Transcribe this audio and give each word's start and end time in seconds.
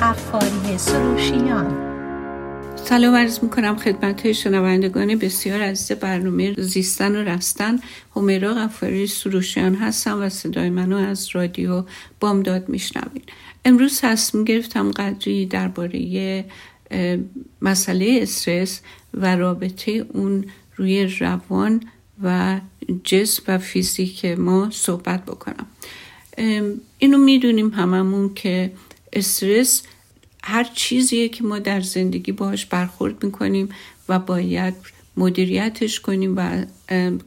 قفاری 0.00 0.78
سروشیان. 0.78 1.92
سلام 2.76 3.14
عرض 3.14 3.38
می‌کنم 3.42 3.76
خدمت 3.76 4.32
شنوندگان 4.32 5.14
بسیار 5.14 5.62
عزیز 5.62 5.98
برنامه 5.98 6.54
زیستن 6.58 7.16
و 7.16 7.24
رستن 7.28 7.78
همیرا 8.16 8.54
غفاری 8.54 9.06
سروشیان 9.06 9.74
هستم 9.74 10.22
و 10.22 10.28
صدای 10.28 10.70
منو 10.70 10.96
از 10.96 11.28
رادیو 11.32 11.84
بامداد 12.20 12.68
میشنوین 12.68 13.22
امروز 13.64 14.00
تصمیم 14.00 14.44
گرفتم 14.44 14.90
قدری 14.90 15.46
درباره 15.46 16.44
مسئله 17.62 18.18
استرس 18.22 18.80
و 19.14 19.36
رابطه 19.36 20.06
اون 20.12 20.44
روی 20.76 21.06
روان 21.06 21.80
و 22.22 22.60
جسم 23.04 23.42
و 23.48 23.58
فیزیک 23.58 24.24
ما 24.24 24.70
صحبت 24.70 25.24
بکنم. 25.24 25.66
اینو 26.98 27.18
می‌دونیم 27.18 27.68
هممون 27.68 28.34
که 28.34 28.72
استرس 29.12 29.82
هر 30.44 30.64
چیزیه 30.64 31.28
که 31.28 31.44
ما 31.44 31.58
در 31.58 31.80
زندگی 31.80 32.32
باش 32.32 32.66
برخورد 32.66 33.24
می‌کنیم 33.24 33.68
و 34.08 34.18
باید 34.18 34.74
مدیریتش 35.16 36.00
کنیم 36.00 36.34
و 36.36 36.64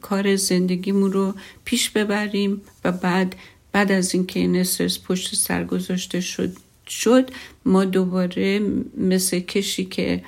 کار 0.00 0.36
زندگیمون 0.36 1.12
رو 1.12 1.34
پیش 1.64 1.90
ببریم 1.90 2.60
و 2.84 2.92
بعد 2.92 3.36
بعد 3.72 3.92
از 3.92 4.14
اینکه 4.14 4.40
این 4.40 4.56
استرس 4.56 4.98
پشت 4.98 5.34
سر 5.34 5.64
گذاشته 5.64 6.20
شد 6.20 6.56
شد 6.88 7.30
ما 7.64 7.84
دوباره 7.84 8.60
مثل 8.96 9.40
کشی 9.40 9.84
که 9.84 10.22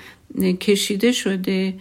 کشیده 0.60 1.12
شده 1.12 1.74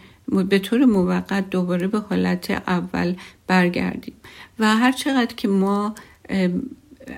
به 0.49 0.59
طور 0.59 0.85
موقت 0.85 1.49
دوباره 1.49 1.87
به 1.87 1.99
حالت 1.99 2.51
اول 2.51 3.15
برگردیم. 3.47 4.13
و 4.59 4.77
هر 4.77 4.91
چقدر 4.91 5.35
که 5.35 5.47
ما 5.47 5.95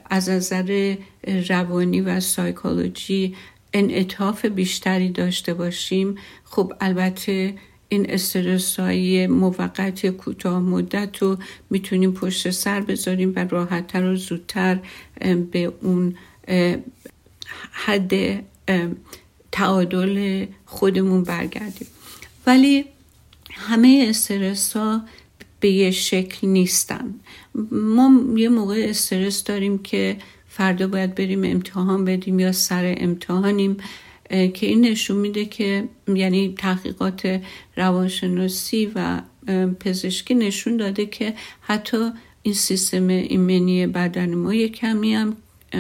از 0.10 0.30
نظر 0.30 0.96
روانی 1.50 2.02
و 2.02 2.20
سایکولوژی 2.20 3.36
انعطاف 3.74 4.46
بیشتری 4.46 5.10
داشته 5.10 5.54
باشیم. 5.54 6.16
خب 6.44 6.74
البته 6.82 7.54
این 7.90 8.10
استرس 8.10 8.80
های 8.80 9.28
موقت 9.28 10.08
کوتاه 10.08 10.60
مدت 10.60 11.18
رو 11.18 11.38
می‌تونیم 11.70 12.12
پشت 12.12 12.50
سر 12.50 12.82
بذاریم 12.82 13.34
و 13.36 13.40
راحتتر 13.40 14.04
و 14.04 14.16
زودتر 14.16 14.80
به 15.52 15.74
اون 15.82 16.16
حد 17.72 18.14
تعادل 19.52 20.46
خودمون 20.66 21.24
برگردیم. 21.24 21.88
ولی 22.48 22.86
همه 23.52 24.06
استرس 24.10 24.78
ها 24.78 25.02
به 25.60 25.70
یه 25.70 25.92
شکل 25.92 26.48
نیستن. 26.48 27.14
ما 27.72 28.12
یه 28.36 28.50
موقع 28.50 28.86
استرس 28.90 29.44
داریم 29.44 29.78
که 29.78 30.18
فردا 30.48 30.88
باید 30.88 31.16
بریم 31.16 31.44
امتحان 31.44 32.06
بدیم 32.06 32.40
یا 32.40 32.52
سر 32.52 32.96
امتحانیم 32.98 33.78
که 34.30 34.68
این 34.68 34.82
نشون 34.82 35.18
میده 35.18 35.46
که 35.46 35.90
یعنی 36.08 36.56
تحقیقات 36.58 37.42
روانشناسی 37.78 38.92
و 38.96 39.22
پزشکی 39.80 40.36
نشون 40.36 40.78
داده 40.78 41.06
که 41.06 41.34
حتی 41.62 42.12
این 42.42 42.54
سیستم 42.54 43.08
ایمنی 43.08 43.88
بدن 43.88 44.36
ما 44.36 44.54
یه 44.54 44.70
کمی 44.70 45.14
هم 45.14 45.38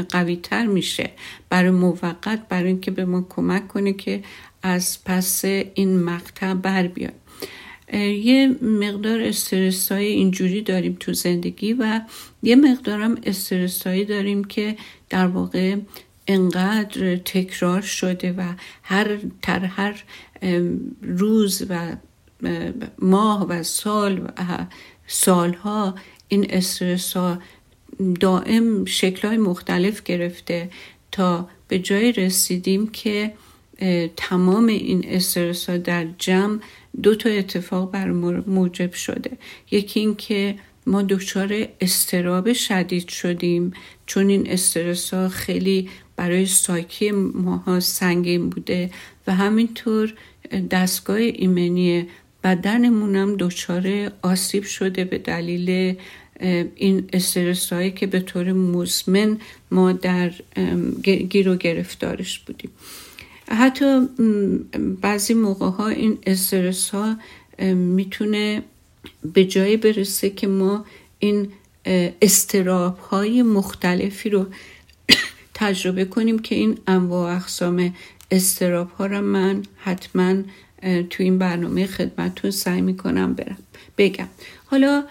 قوی 0.09 0.35
تر 0.35 0.65
میشه. 0.65 1.11
برای 1.49 1.71
موقت 1.71 2.47
برای 2.49 2.67
اینکه 2.67 2.91
به 2.91 3.05
ما 3.05 3.25
کمک 3.29 3.67
کنه 3.67 3.93
که 3.93 4.23
از 4.63 5.03
پس 5.03 5.45
این 5.45 5.99
مقطع 5.99 6.53
بر 6.53 6.87
بیایم 6.87 7.13
یه 7.97 8.55
مقدار 8.61 9.21
استرس 9.21 9.91
های 9.91 10.05
اینجوری 10.05 10.61
داریم 10.61 10.97
تو 10.99 11.13
زندگی 11.13 11.73
و 11.73 12.01
یه 12.43 12.55
مقدارم 12.55 13.17
استرس 13.23 13.87
هایی 13.87 14.05
داریم 14.05 14.43
که 14.43 14.75
در 15.09 15.27
واقع 15.27 15.75
انقدر 16.27 17.15
تکرار 17.15 17.81
شده 17.81 18.31
و 18.31 18.53
هر 18.83 19.17
تر 19.41 19.59
هر 19.59 20.03
روز 21.01 21.65
و 21.69 21.95
ماه 22.99 23.47
و 23.47 23.63
سال 23.63 24.19
و 24.19 24.29
سالها 25.07 25.95
این 26.27 26.47
استرس 26.49 27.17
ها 27.17 27.39
دائم 28.19 28.85
های 29.23 29.37
مختلف 29.37 30.03
گرفته 30.03 30.69
تا 31.11 31.49
به 31.67 31.79
جای 31.79 32.11
رسیدیم 32.11 32.87
که 32.87 33.33
تمام 34.17 34.65
این 34.65 35.05
استرس 35.07 35.69
ها 35.69 35.77
در 35.77 36.07
جمع 36.17 36.59
دو 37.03 37.15
تا 37.15 37.29
اتفاق 37.29 37.91
بر 37.91 38.11
موجب 38.47 38.93
شده. 38.93 39.31
یکی 39.71 39.99
این 39.99 40.15
که 40.15 40.55
ما 40.85 41.01
دچار 41.01 41.67
استراب 41.81 42.53
شدید 42.53 43.09
شدیم 43.09 43.73
چون 44.05 44.29
این 44.29 44.51
استرس 44.51 45.13
ها 45.13 45.29
خیلی 45.29 45.89
برای 46.15 46.45
سایکی 46.45 47.11
ماها 47.11 47.79
سنگین 47.79 48.49
بوده 48.49 48.91
و 49.27 49.35
همینطور 49.35 50.13
دستگاه 50.71 51.17
ایمنی 51.17 52.07
بدنمون 52.43 53.15
هم 53.15 53.35
دچار 53.39 54.11
آسیب 54.21 54.63
شده 54.63 55.03
به 55.03 55.17
دلیل 55.17 55.95
این 56.75 57.09
استرس 57.13 57.73
هایی 57.73 57.91
که 57.91 58.07
به 58.07 58.19
طور 58.19 58.53
مزمن 58.53 59.37
ما 59.71 59.91
در 59.91 60.31
گیر 61.03 61.49
و 61.49 61.55
گرفتارش 61.55 62.39
بودیم. 62.39 62.71
حتی 63.49 64.07
بعضی 65.01 65.33
موقع 65.33 65.69
ها 65.69 65.87
این 65.87 66.17
استرس 66.27 66.89
ها 66.89 67.17
می‌تونه 67.73 68.63
به 69.33 69.45
جایی 69.45 69.77
برسه 69.77 70.29
که 70.29 70.47
ما 70.47 70.85
این 71.19 71.47
استراب 72.21 72.97
های 72.97 73.43
مختلفی 73.43 74.29
رو 74.29 74.45
تجربه 75.53 76.05
کنیم 76.05 76.39
که 76.39 76.55
این 76.55 76.77
انواع 76.87 77.35
اقسام 77.35 77.95
استراب 78.31 78.91
ها 78.91 79.05
رو 79.05 79.21
من 79.21 79.63
حتما 79.77 80.35
تو 81.09 81.23
این 81.23 81.37
برنامه 81.37 81.87
خدمتتون 81.87 82.51
سعی 82.51 82.81
می‌کنم 82.81 83.33
برم. 83.33 83.57
بگم. 83.97 84.27
حالا 84.65 85.03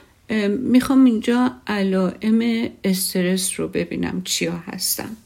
می‌خوام 0.49 1.05
اینجا 1.05 1.53
علائم 1.67 2.69
استرس 2.85 3.61
رو 3.61 3.69
ببینم 3.69 4.23
چیا 4.25 4.57
هستن. 4.57 5.17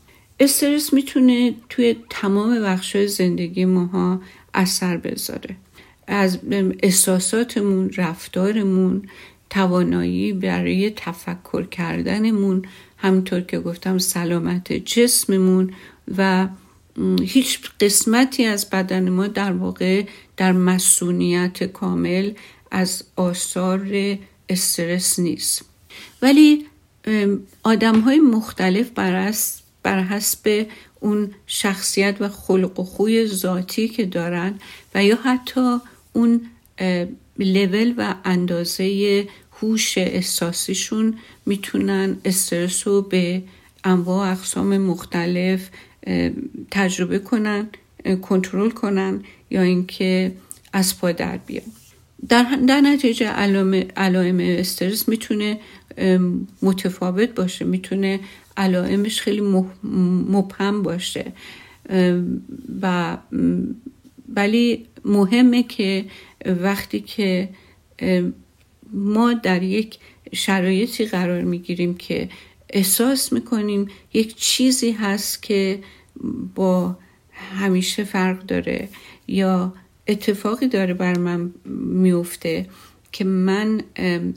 استرس 0.42 0.92
می‌تونه 0.92 1.54
توی 1.68 1.96
تمام 2.10 2.62
بخش 2.62 2.96
زندگی 2.96 3.64
ماها 3.64 4.20
اثر 4.54 4.96
بذاره. 4.96 5.56
از 6.06 6.38
احساساتمون 6.82 7.90
رفتارمون 7.96 9.08
توانایی 9.50 10.32
برای 10.32 10.90
تفکر 10.90 11.66
کردنمون 11.66 12.62
همونطور 12.96 13.40
که 13.40 13.58
گفتم 13.58 13.98
سلامت 13.98 14.72
جسممون 14.72 15.72
و 16.18 16.48
هیچ 17.22 17.60
قسمتی 17.80 18.44
از 18.44 18.70
بدن 18.70 19.08
ما 19.08 19.26
در 19.26 19.52
واقع 19.52 20.04
در 20.36 20.52
مسئولیت 20.52 21.64
کامل 21.64 22.32
از 22.70 23.04
آثار 23.16 24.18
استرس 24.48 25.18
نیست. 25.18 25.64
ولی 26.22 26.66
آدم 27.62 28.00
های 28.00 28.20
مختلف 28.20 28.90
بر 28.90 29.14
حسب 29.86 30.66
اون 31.00 31.30
شخصیت 31.46 32.16
و 32.20 32.28
خلق 32.28 32.80
و 32.80 32.84
خوی 32.84 33.26
ذاتی 33.26 33.88
که 33.88 34.04
دارن 34.06 34.54
و 34.94 35.04
یا 35.04 35.16
حتی 35.24 35.78
اون 36.12 36.40
لول 37.38 37.94
و 37.96 38.14
اندازه 38.24 39.28
هوش 39.52 39.98
احساسیشون 39.98 41.18
می‌تونن 41.46 42.16
استرس 42.24 42.86
رو 42.86 43.02
به 43.02 43.42
انواع 43.84 44.30
اقسام 44.32 44.78
مختلف 44.78 45.68
تجربه 46.70 47.18
کنن 47.18 47.68
کنترل 48.22 48.70
کنن 48.70 49.24
یا 49.50 49.62
اینکه 49.62 50.32
از 50.72 50.98
پا 50.98 51.12
در 51.12 51.36
بیان. 51.36 51.81
در, 52.28 52.42
در 52.68 52.80
نتیجه 52.80 53.26
علائم 53.96 54.38
استرس 54.40 55.08
می‌تونه 55.08 55.60
متفاوت 56.62 57.28
باشه 57.28 57.64
می‌تونه 57.64 58.20
علائمش 58.56 59.20
خیلی 59.20 59.40
مبهم 60.28 60.82
باشه. 60.82 61.32
و 62.82 63.16
ولی 64.28 64.86
مهمه 65.04 65.62
که 65.62 66.04
وقتی 66.46 67.00
که 67.00 67.48
ما 68.92 69.32
در 69.32 69.62
یک 69.62 69.98
شرایطی 70.32 71.04
قرار 71.06 71.42
می‌گیریم 71.42 71.94
که 71.94 72.28
احساس 72.70 73.32
می‌کنیم 73.32 73.88
یک 74.12 74.36
چیزی 74.36 74.92
هست 74.92 75.42
که 75.42 75.78
با 76.54 76.96
همیشه 77.54 78.04
فرق 78.04 78.46
داره 78.46 78.88
یا 79.28 79.74
اتفاقی 80.12 80.68
داره 80.68 80.94
بر 80.94 81.18
من 81.18 81.52
میفته 81.76 82.66
که 83.12 83.24
من 83.24 83.80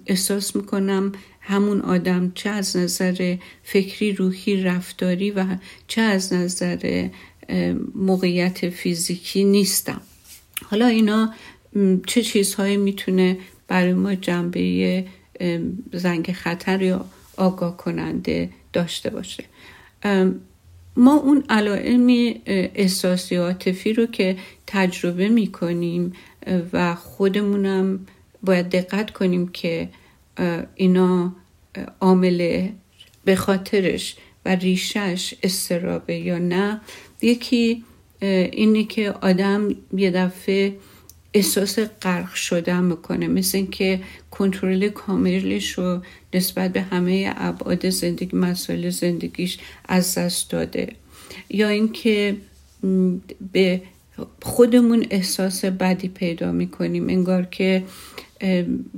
احساس 0.05 0.55
می‌کنم 0.55 1.11
همون 1.41 1.81
آدم 1.81 2.31
چه 2.35 2.49
از 2.49 2.77
نظر 2.77 3.37
فکری 3.63 4.11
روحی 4.11 4.63
رفتاری 4.63 5.31
و 5.31 5.45
چه 5.87 6.01
از 6.01 6.33
نظر 6.33 7.09
موقعیت 7.95 8.69
فیزیکی 8.69 9.43
نیستم. 9.43 10.01
حالا 10.63 10.87
اینا 10.87 11.33
چه 12.07 12.21
چیزهایی 12.21 12.77
می‌تونه 12.77 13.37
برای 13.67 13.93
ما 13.93 14.15
جنبه 14.15 15.05
زنگ 15.93 16.31
خطر 16.31 16.81
یا 16.81 17.05
آگاه 17.37 17.77
کننده 17.77 18.49
داشته 18.73 19.09
باشه؟ 19.09 19.43
ما 20.97 21.15
اون 21.15 21.43
علائم 21.49 22.33
احساسی 22.45 23.35
عاطفی 23.35 23.93
رو 23.93 24.05
که 24.05 24.37
تجربه 24.67 25.29
می‌کنیم 25.29 26.13
و 26.73 26.95
خودمونم 26.95 28.07
باید 28.43 28.69
دقت 28.69 29.11
کنیم 29.11 29.47
که 29.47 29.89
اینا 30.75 31.35
عامل 32.01 32.67
به 33.25 33.35
خاطرش 33.35 34.15
و 34.45 34.55
ریشش 34.55 35.33
استرابه 35.43 36.15
یا 36.15 36.37
نه. 36.37 36.81
یکی 37.21 37.83
اینه 38.21 38.83
که 38.83 39.11
آدم 39.11 39.69
یه 39.93 40.11
دفعه 40.11 40.75
احساس 41.35 41.79
غرق 41.79 42.33
شدن 42.33 42.83
می‌کنه. 42.83 43.27
مثل 43.27 43.57
اینکه 43.57 43.99
کنترل 44.31 44.89
کاملش 44.89 45.71
رو 45.71 46.01
نسبت 46.33 46.73
به 46.73 46.81
همه 46.81 47.33
ابعاد 47.37 47.89
زندگی 47.89 48.37
مسائل 48.37 48.89
زندگیش 48.89 49.57
از 49.85 50.17
دست 50.17 50.49
داده. 50.51 50.93
یا 51.49 51.67
اینکه 51.67 52.35
به 53.53 53.81
خودمون 54.41 55.05
احساس 55.09 55.65
بدی 55.65 56.07
پیدا 56.07 56.51
می‌کنیم. 56.51 57.09
انگار 57.09 57.43
که 57.43 57.83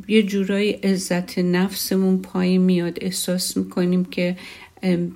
یه 0.08 0.24
جورایی 0.24 0.72
عزت 0.72 1.40
نفسمون 1.40 2.22
پایین 2.22 2.62
میاد. 2.62 2.98
احساس 3.02 3.58
می‌کنیم 3.58 4.06
که 4.06 4.38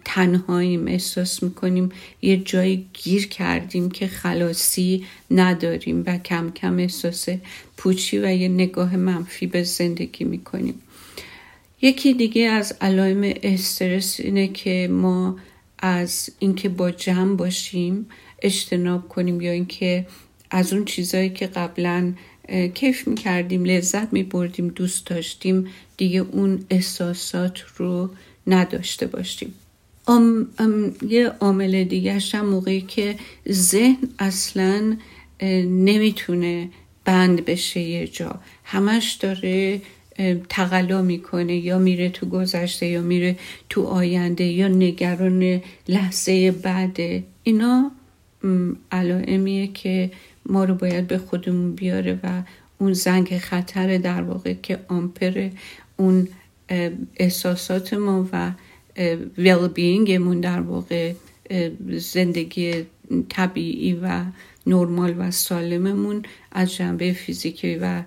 تنهاییم 0.05 0.87
احساس 0.87 1.43
می‌کنیم 1.43 1.89
یه 2.21 2.37
جایی 2.37 2.85
گیر 2.93 3.27
کردیم 3.27 3.91
که 3.91 4.07
خلاصی 4.07 5.05
نداریم 5.31 6.03
و 6.07 6.17
کم 6.17 6.51
کم 6.51 6.77
احساس 6.77 7.29
پوچی 7.77 8.19
و 8.19 8.31
یه 8.31 8.47
نگاه 8.47 8.95
منفی 8.95 9.47
به 9.47 9.63
زندگی 9.63 10.23
می‌کنیم. 10.23 10.81
یکی 11.81 12.13
دیگه 12.13 12.41
از 12.41 12.75
علائم 12.81 13.33
استرس 13.43 14.19
اینه 14.19 14.47
که 14.47 14.89
ما 14.91 15.37
از 15.79 16.29
اینکه 16.39 16.69
با 16.69 16.91
جمع 16.91 17.35
باشیم 17.35 18.05
اجتناب 18.41 19.09
کنیم 19.09 19.41
یا 19.41 19.51
اینکه 19.51 20.07
از 20.51 20.73
اون 20.73 20.85
چیزایی 20.85 21.29
که 21.29 21.47
قبلا 21.47 22.13
کیف 22.73 23.07
می‌کردیم 23.07 23.65
لذت 23.65 24.13
میبردیم 24.13 24.67
دوست 24.67 25.07
داشتیم 25.07 25.67
دیگه 25.97 26.19
اون 26.19 26.65
احساسات 26.69 27.59
رو 27.77 28.09
نداشته 28.47 29.07
باشیم. 29.07 29.53
ام، 30.07 30.47
یه 31.07 31.27
عامل 31.27 31.83
دیگه 31.83 32.19
هم 32.33 32.45
موقعی 32.45 32.81
که 32.81 33.15
ذهن 33.51 34.09
اصلا 34.19 34.97
نمی‌تونه 35.67 36.69
بند 37.05 37.45
بشه 37.45 37.79
یه 37.79 38.07
جا. 38.07 38.39
همش 38.63 39.11
داره 39.13 39.81
تقلا 40.49 41.01
می‌کنه 41.01 41.55
یا 41.55 41.79
میره 41.79 42.09
تو 42.09 42.25
گذشته 42.25 42.85
یا 42.85 43.01
میره 43.01 43.37
تو 43.69 43.83
آینده 43.83 44.43
یا 44.43 44.67
نگران 44.67 45.61
لحظه 45.87 46.51
بعده 46.51 47.23
اینا 47.43 47.91
علائمیه 48.91 49.67
که 49.67 50.11
ما 50.45 50.63
رو 50.63 50.75
باید 50.75 51.07
به 51.07 51.17
خودمون 51.17 51.75
بیاره 51.75 52.19
و 52.23 52.43
اون 52.77 52.93
زنگ 52.93 53.37
خطر 53.37 53.97
در 53.97 54.21
واقع 54.21 54.53
که 54.53 54.79
آمپر 54.87 55.49
اون 55.97 56.27
احساسات 57.15 57.93
ما 57.93 58.29
و 58.33 58.51
ویل 59.37 59.67
بینگمون 59.67 60.39
در 60.39 60.61
واقع 60.61 61.13
زندگی 61.97 62.73
طبیعی 63.29 63.93
و 63.93 64.21
نرمال 64.67 65.15
و 65.17 65.31
سالممون 65.31 66.23
از 66.51 66.75
جنبه 66.75 67.13
فیزیکی 67.13 67.75
و 67.75 68.03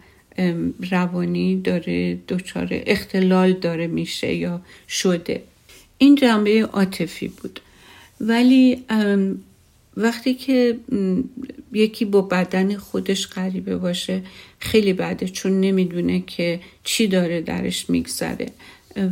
روانی 0.90 1.60
داره 1.60 2.18
دچار 2.28 2.68
اختلال 2.70 3.52
داره 3.52 3.86
میشه 3.86 4.34
یا 4.34 4.60
شده. 4.88 5.42
این 5.98 6.14
جنبه 6.14 6.62
عاطفی 6.62 7.28
بود. 7.28 7.60
ولی 8.20 8.84
وقتی 9.96 10.34
که 10.34 10.78
یکی 11.72 12.04
با 12.04 12.22
بدن 12.22 12.76
خودش 12.76 13.26
غریبه 13.26 13.76
باشه 13.76 14.22
خیلی 14.58 14.92
بده 14.92 15.28
چون 15.28 15.60
نمی‌دونه 15.60 16.20
که 16.20 16.60
چی 16.84 17.06
داره 17.06 17.40
درش 17.40 17.90
میگذره. 17.90 18.46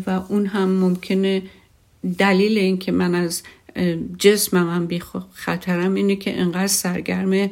و 0.07 0.11
اون 0.29 0.47
هم 0.47 0.69
ممکنه 0.69 1.43
دلیل 2.19 2.59
این 2.59 2.79
که 2.79 2.93
من 2.93 3.15
از 3.15 3.43
جسمم 4.19 4.71
هم 4.71 4.87
بی 4.87 5.03
خطرم 5.33 5.95
اینه 5.95 6.17
که 6.17 6.41
انقدر 6.41 6.67
سرگرم 6.67 7.51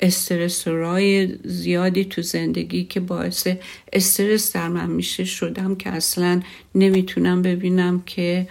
استرسورای 0.00 1.34
زیادی 1.44 2.04
تو 2.04 2.22
زندگی 2.22 2.84
که 2.84 3.00
باعث 3.00 3.48
استرس 3.92 4.52
در 4.52 4.68
من 4.68 4.90
میشه 4.90 5.24
شدم 5.24 5.74
که 5.74 5.90
اصلا 5.90 6.42
نمی‌تونم 6.74 7.42
ببینم 7.42 8.02
که 8.06 8.48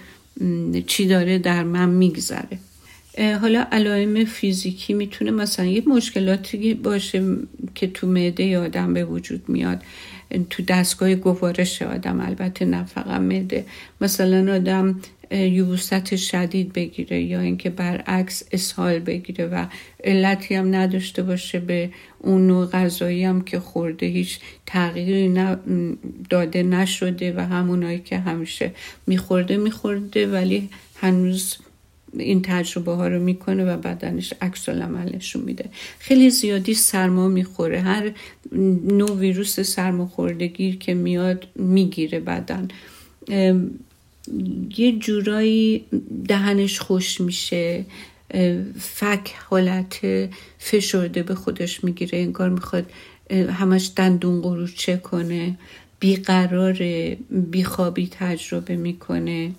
چی 0.88 1.08
داره 1.08 1.38
در 1.38 1.64
من 1.64 1.90
میگذره. 1.90 2.60
حالا 3.18 3.68
علائم 3.71 4.25
فیزیکی 4.25 4.94
می‌تونه 4.94 5.31
مثلا 5.31 5.65
یه 5.65 5.83
مشکلاتی 5.88 6.74
باشه 6.74 7.38
که 7.75 7.88
تو 7.88 8.07
معده 8.07 8.60
آدم 8.60 8.94
به 8.94 9.06
وجود 9.06 9.50
میاد. 9.50 9.81
تو 10.50 10.63
دستگاه 10.63 11.15
گوارش 11.15 11.81
آدم 11.81 12.19
البته 12.19 12.65
نه 12.65 12.83
فقط 12.83 13.21
معده. 13.21 13.65
مثلا 14.01 14.56
آدم 14.56 15.00
یوست 15.31 16.15
شدید 16.15 16.74
بگیره 16.74 17.21
یا 17.21 17.39
اینکه 17.39 17.69
برعکس 17.69 18.44
اسهال 18.51 19.00
بگیره 19.00 19.48
و 19.48 19.65
علتی 20.04 20.56
هم 20.56 20.75
نداشته 20.75 21.24
باشه 21.24 21.60
به 21.60 21.89
اون 22.19 22.48
نوع 22.48 22.65
غذایی 22.65 23.24
هم 23.24 23.42
که 23.42 23.60
خورده 23.60 24.06
هیچ 24.06 24.39
تغییری 24.65 25.39
داده 26.30 26.63
نشده 26.63 27.33
و 27.38 27.39
همونایی 27.39 28.00
که 28.00 28.18
همیشه 28.18 28.71
میخورده 29.07 29.57
میخورده 29.57 30.27
ولی 30.27 30.69
هنوز 30.95 31.57
این 32.18 32.42
تجربه 32.42 32.92
ها 32.92 33.07
رو 33.07 33.19
می‌کنه 33.19 33.65
و 33.65 33.77
بدنش 33.77 34.33
عکس 34.42 34.69
نشون 34.69 35.44
میده. 35.44 35.69
خیلی 36.00 36.30
زیادی 36.30 36.74
سرما 36.74 37.27
می‌خوره. 37.27 37.81
هر 37.81 38.12
نوع 38.88 39.12
ویروس 39.12 39.60
سرماخوردگی 39.60 40.77
که 40.77 40.94
میاد 40.94 41.48
می‌گیره 41.56 42.19
بدن. 42.19 42.68
یه 44.77 44.92
جورایی 45.00 45.86
دهنش 46.27 46.80
خوش 46.80 47.21
میشه. 47.21 47.86
فک 48.80 49.33
حالت 49.50 50.00
فشرده 50.60 51.24
به 51.24 51.36
خودش 51.36 51.83
می‌گیره. 51.83 52.19
انگار 52.19 52.50
می‌خواد 52.50 52.86
همش 53.31 53.92
دندون 53.95 54.42
قروچه 54.42 54.98
کنه. 54.98 55.57
بیقرار 56.04 56.78
بیخوابی 57.30 58.08
تجربه 58.12 58.75
می‌کنه. 58.75 59.51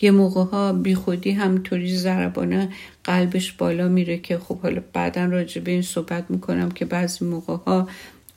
یه 0.00 0.10
موقع 0.10 0.44
ها 0.44 0.72
بیخودی 0.72 1.30
همطوری 1.30 1.96
ضربانه 1.96 2.68
قلبش 3.04 3.52
بالا 3.52 3.88
میره 3.88 4.18
که 4.18 4.38
خب 4.38 4.58
حالا 4.58 4.82
بعدا 4.92 5.24
راجع 5.24 5.60
به 5.60 5.70
این 5.70 5.82
صحبت 5.82 6.24
می‌کنم 6.30 6.70
که 6.70 6.84
بعضی 6.84 7.24
موقع 7.24 7.56
ها 7.66 7.88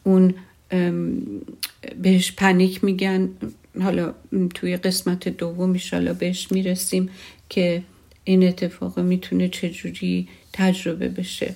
اون 0.03 0.33
بهش 2.01 2.31
پنیک 2.31 2.83
میگن. 2.83 3.29
حالا 3.81 4.13
توی 4.55 4.77
قسمت 4.77 5.29
دوم 5.29 5.73
ایشالا 5.73 6.13
بهش 6.13 6.51
می‌رسیم 6.51 7.09
که 7.49 7.83
این 8.23 8.47
اتفاق 8.47 8.99
می‌تونه 8.99 9.49
چجوری 9.49 10.27
تجربه 10.53 11.07
بشه. 11.07 11.55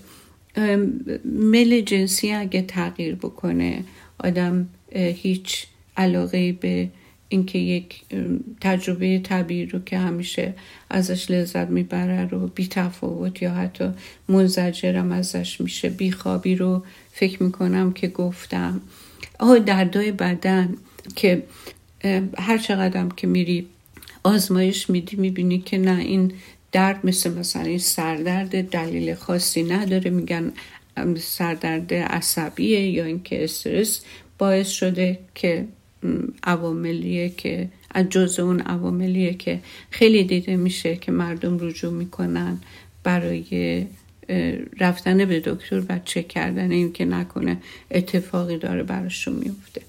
مل 1.26 1.82
جنسی 1.82 2.32
اگه 2.32 2.62
تغییر 2.62 3.16
بکنه 3.16 3.84
آدم 4.20 4.68
هیچ 4.96 5.68
علاقه 5.98 6.52
به 6.52 6.90
اینکه 7.30 7.60
یک 7.60 8.02
تجربه 8.62 9.20
طبیعی 9.20 9.66
رو 9.66 9.80
که 9.80 9.98
همیشه 9.98 10.54
ازش 10.90 11.32
لذت 11.32 11.70
می‌بره 11.70 12.26
رو 12.26 12.48
بی 12.48 12.68
تفاوت 12.68 13.42
یا 13.42 13.54
حتی 13.54 13.90
منزجرم 14.30 15.12
ازش 15.12 15.62
میشه 15.62 15.90
بیخوابی 15.90 16.56
رو 16.56 16.84
فکر 17.12 17.44
می‌کنم 17.44 17.94
که 17.94 18.08
گفتم. 18.08 18.82
آه 19.40 19.60
دردای 19.60 20.12
بدن 20.12 20.74
که 21.16 21.44
هر 22.38 22.58
چقدرم 22.58 23.12
که 23.12 23.28
میری 23.28 23.68
آزمایش 24.24 24.90
میدی 24.90 25.16
می‌بینی 25.18 25.60
که 25.60 25.78
نه 25.78 26.00
این 26.00 26.32
درد 26.72 27.06
مثل 27.06 27.34
مثلا 27.34 27.62
این 27.62 27.78
سردرد 27.78 28.70
دلیل 28.70 29.14
خاصی 29.16 29.64
نداره. 29.64 30.12
میگن 30.12 30.52
سردرد 31.18 31.94
عصبیه 31.94 32.90
یا 32.90 33.06
اینکه 33.06 33.44
استرس 33.44 34.02
باعث 34.38 34.70
شده 34.70 35.20
که 35.36 35.66
عواملیه 36.44 37.30
که 37.30 37.70
از 37.92 38.10
جز 38.10 38.40
اون 38.40 38.60
عواملیه 38.60 39.34
که 39.34 39.60
خیلی 39.90 40.24
دیده 40.24 40.56
میشه 40.58 40.96
که 40.96 41.12
مردم 41.12 41.58
رجوع 41.60 41.94
می‌کنن 41.94 42.58
برای 43.04 43.86
رفتن 44.80 45.26
به 45.26 45.40
دکتر 45.40 45.84
و 45.90 46.00
چک 46.06 46.28
کردن 46.28 46.72
این 46.72 46.94
که 46.94 47.06
نکنه 47.06 47.58
اتفاقی 47.92 48.58
داره 48.58 48.84
براشون 48.84 49.34
میفته. 49.34 49.82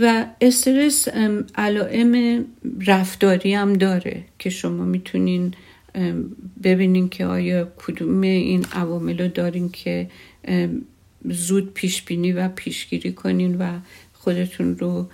و 0.00 0.26
استرس 0.40 1.08
علائم 1.54 2.44
رفتاری 2.86 3.54
هم 3.54 3.72
داره 3.72 4.24
که 4.38 4.50
شما 4.50 4.84
می‌تونین 4.84 5.54
ببینین 6.62 7.08
که 7.08 7.26
آیا 7.26 7.72
کدوم 7.76 8.20
این 8.20 8.64
عوامل 8.72 9.18
رو 9.18 9.28
دارین 9.28 9.68
که 9.68 10.10
زود 11.24 11.74
پیش 11.74 12.02
بینی 12.02 12.32
و 12.32 12.48
پیشگیری 12.48 13.12
کنین 13.12 13.58
و 13.58 13.78
خودتون 14.24 14.78
رو 14.78 15.06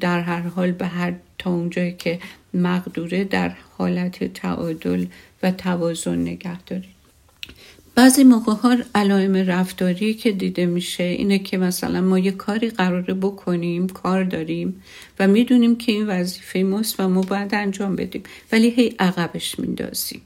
در 0.00 0.20
هر 0.20 0.40
حال 0.40 0.72
به 0.72 0.86
هر 0.86 1.12
تا 1.38 1.50
اونجایی 1.50 1.94
که 1.98 2.18
مقدوره 2.54 3.24
در 3.24 3.52
حالت 3.78 4.24
تعادل 4.24 5.06
و 5.42 5.50
توازن 5.50 6.18
نگه 6.18 6.62
داریم 6.62 6.90
بعضی 7.94 8.24
موقع 8.24 8.52
ها 8.52 8.76
علائم 8.94 9.36
رفتاری 9.36 10.14
که 10.14 10.32
دیده 10.32 10.66
میشه 10.66 11.04
اینه 11.04 11.38
که 11.38 11.58
مثلا 11.58 12.00
ما 12.00 12.18
یه 12.18 12.30
کاری 12.30 12.70
قراره 12.70 13.14
بکنیم 13.14 13.86
کار 13.86 14.24
داریم 14.24 14.82
و 15.18 15.28
می‌دونیم 15.28 15.76
که 15.76 15.92
این 15.92 16.06
وظیفه 16.06 16.62
ماست 16.62 17.00
و 17.00 17.08
ما 17.08 17.20
باید 17.20 17.54
انجام 17.54 17.96
بدیم 17.96 18.22
ولی 18.52 18.70
هی 18.70 18.94
عقبش 18.98 19.58
میندازیم. 19.58 20.22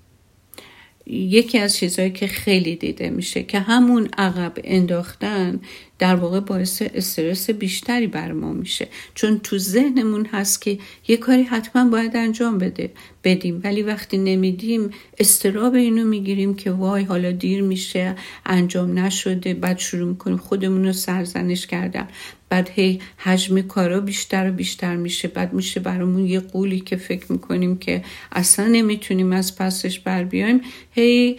یکی 1.06 1.58
از 1.58 1.76
چیزهایی 1.76 2.10
که 2.10 2.26
خیلی 2.26 2.76
دیده 2.76 3.10
میشه 3.10 3.42
که 3.42 3.60
همون 3.60 4.08
عقب 4.18 4.52
انداختن 4.64 5.60
در 5.98 6.14
واقع 6.14 6.40
باعث 6.40 6.82
استرس 6.94 7.50
بیشتری 7.50 8.06
بر 8.06 8.32
ما 8.32 8.52
میشه. 8.52 8.88
چون 9.14 9.38
تو 9.38 9.58
ذهنمون 9.58 10.26
هست 10.26 10.62
که 10.62 10.78
یه 11.08 11.16
کاری 11.16 11.42
حتما 11.42 11.90
باید 11.90 12.16
انجام 12.16 12.58
بده 12.58 12.90
بدیم. 13.24 13.60
ولی 13.64 13.82
وقتی 13.82 14.18
نمیدیم 14.18 14.90
استراب 15.18 15.74
اینو 15.74 16.04
می‌گیریم 16.04 16.54
که 16.54 16.70
وای 16.70 17.02
حالا 17.04 17.30
دیر 17.30 17.62
میشه 17.62 18.14
انجام 18.46 18.98
نشده 18.98 19.54
بعد 19.54 19.78
شروع 19.78 20.08
می‌کنیم 20.08 20.36
خودمون 20.36 20.84
رو 20.84 20.92
سرزنش 20.92 21.66
کردن. 21.66 22.08
بعد 22.48 22.70
هی 22.74 23.00
حجم 23.16 23.60
کارا 23.60 24.00
بیشتر 24.00 24.50
و 24.50 24.52
بیشتر 24.52 24.96
میشه. 24.96 25.28
بعد 25.28 25.52
میشه 25.52 25.80
برامون 25.80 26.26
یه 26.26 26.40
قولی 26.40 26.80
که 26.80 26.96
فکر 26.96 27.32
می‌کنیم 27.32 27.78
که 27.78 28.04
اصلا 28.32 28.66
نمی‌تونیم 28.66 29.32
از 29.32 29.56
پسش 29.56 30.00
بر 30.00 30.24
بیایم. 30.24 30.60
هی 30.92 31.36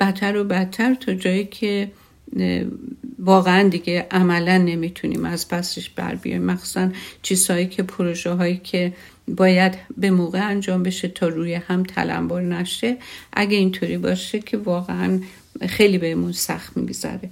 بدتر 0.00 0.36
و 0.36 0.44
بدتر 0.44 0.94
تا 0.94 1.14
جایی 1.14 1.44
که 1.44 1.90
واقعا 3.18 3.68
دیگه 3.68 4.06
عملا 4.10 4.58
نمی‌تونیم 4.58 5.24
از 5.24 5.48
پسش 5.48 5.90
بر 5.90 6.14
بیایم. 6.14 6.42
مخصوصا 6.44 6.90
چیزهایی 7.22 7.66
که 7.66 7.82
پروژه 7.82 8.30
هایی 8.30 8.60
که 8.64 8.92
باید 9.28 9.74
به 9.96 10.10
موقع 10.10 10.48
انجام 10.48 10.82
بشه 10.82 11.08
تا 11.08 11.28
روی 11.28 11.54
هم 11.54 11.82
تلمبار 11.82 12.42
نشه 12.42 12.96
اگه 13.32 13.56
اینطوری 13.56 13.98
باشه 13.98 14.40
که 14.40 14.56
واقعا 14.56 15.20
خیلی 15.68 15.98
بهمون 15.98 16.32
سخت 16.32 16.76
میگذره. 16.76 17.30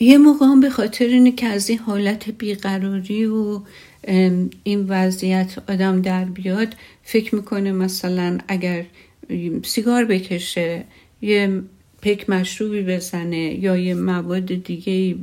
یه 0.00 0.18
موقع 0.18 0.46
هم 0.46 0.60
به 0.60 0.70
خاطر 0.70 1.04
اینه 1.04 1.32
که 1.32 1.46
از 1.46 1.70
این 1.70 1.78
حالت 1.78 2.30
بیقراری 2.30 3.26
و 3.26 3.60
این 4.62 4.86
وضعیت 4.88 5.56
آدم 5.68 6.02
در 6.02 6.24
بیاد 6.24 6.68
فکر 7.02 7.34
می‌کنه 7.34 7.72
مثلا 7.72 8.38
اگر 8.48 8.84
سیگار 9.64 10.04
بکشه 10.04 10.84
یه 11.22 11.62
پک 12.02 12.30
مشروبی 12.30 12.82
بزنه 12.82 13.36
یا 13.36 13.76
یه 13.76 13.94
مواد 13.94 14.46
دیگه 14.46 15.16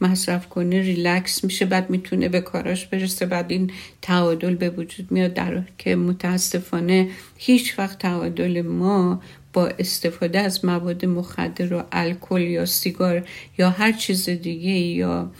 مصرف 0.00 0.48
کنه 0.48 0.80
ریلکس 0.80 1.44
میشه 1.44 1.64
بعد 1.64 1.90
می‌تونه 1.90 2.28
به 2.28 2.40
کاراش 2.40 2.86
برسه. 2.86 3.26
بعد 3.26 3.52
این 3.52 3.70
تعادل 4.02 4.54
به 4.54 4.70
وجود 4.70 5.10
میاد 5.10 5.34
در 5.34 5.62
که 5.78 5.96
متاسفانه 5.96 7.08
هیچ 7.36 7.78
وقت 7.78 7.98
تعادل 7.98 8.62
ما 8.62 9.22
با 9.52 9.66
استفاده 9.66 10.40
از 10.40 10.64
مواد 10.64 11.06
مخدر 11.06 11.74
و 11.74 11.82
الکل 11.92 12.40
یا 12.40 12.66
سیگار 12.66 13.28
یا 13.58 13.70
هر 13.70 13.92
چیز 13.92 14.28
دیگه 14.28 14.70
یا 14.70 15.30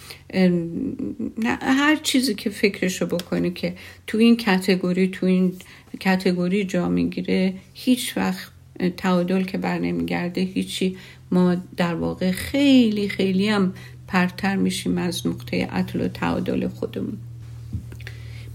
هر 1.60 1.96
چیزی 2.02 2.34
که 2.34 2.50
فکرشو 2.50 3.06
بکنه 3.06 3.50
که 3.50 3.74
تو 4.06 4.18
این 4.18 4.36
کتگوری 4.36 5.08
تو 5.08 5.26
این 5.26 5.54
کتگوری 6.00 6.64
جا 6.64 6.88
می‌گیره 6.88 7.54
هیچ 7.74 8.16
وقت 8.16 8.53
تعادل 8.96 9.44
که 9.44 9.58
بر 9.58 9.78
نمیگرده 9.78 10.40
هیچی. 10.40 10.96
ما 11.30 11.56
در 11.76 11.94
واقع 11.94 12.30
خیلی 12.30 13.08
خیلی 13.08 13.48
هم 13.48 13.74
پرتر 14.08 14.56
میشیم 14.56 14.98
از 14.98 15.26
نقطه 15.26 15.66
عطل 15.66 16.00
و 16.00 16.08
تعادل 16.08 16.68
خودمون. 16.68 17.16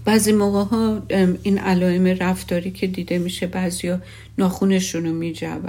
بعضی 0.04 0.32
موقع 0.32 0.64
ها 0.64 1.02
این 1.42 1.58
علائم 1.58 2.06
رفتاری 2.06 2.70
که 2.70 2.86
دیده 2.86 3.18
میشه 3.18 3.46
بعضیا 3.46 4.00
ناخونشون 4.38 5.06
رو 5.06 5.12
میجون 5.12 5.60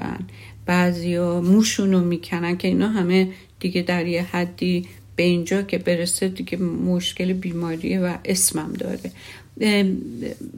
بعضیا 0.66 1.42
موشون 1.42 1.92
رو 1.92 2.00
می‌کنن 2.00 2.58
که 2.58 2.68
اینا 2.68 2.90
همه 2.90 3.28
دیگه 3.60 3.82
در 3.82 4.08
یه 4.08 4.24
حدی 4.24 4.88
به 5.16 5.24
اینجا 5.24 5.62
که 5.62 5.78
برسه 5.78 6.28
دیگه 6.28 6.58
مشکل 6.58 7.34
بیماریه 7.34 8.00
و 8.00 8.18
اسمم 8.26 8.74
داره. 8.74 9.12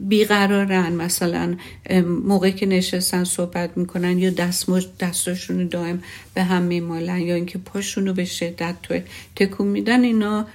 بیقرارن 0.08 0.92
مثلا 0.92 1.56
موقعی 2.06 2.52
که 2.52 2.66
نشستن 2.66 3.24
صحبت 3.24 3.76
می‌کنن 3.76 4.18
یا 4.18 4.30
دست 4.30 4.70
دستاشون 5.00 5.60
رو 5.60 5.68
دائم 5.68 6.02
به 6.34 6.42
هم 6.42 6.62
میمالن 6.62 7.20
یا 7.20 7.34
اینکه 7.34 7.58
پاشون 7.58 8.06
رو 8.06 8.14
به 8.14 8.24
شدت 8.24 8.76
تکون 9.36 9.66
میدن 9.66 10.04
اینا 10.04 10.46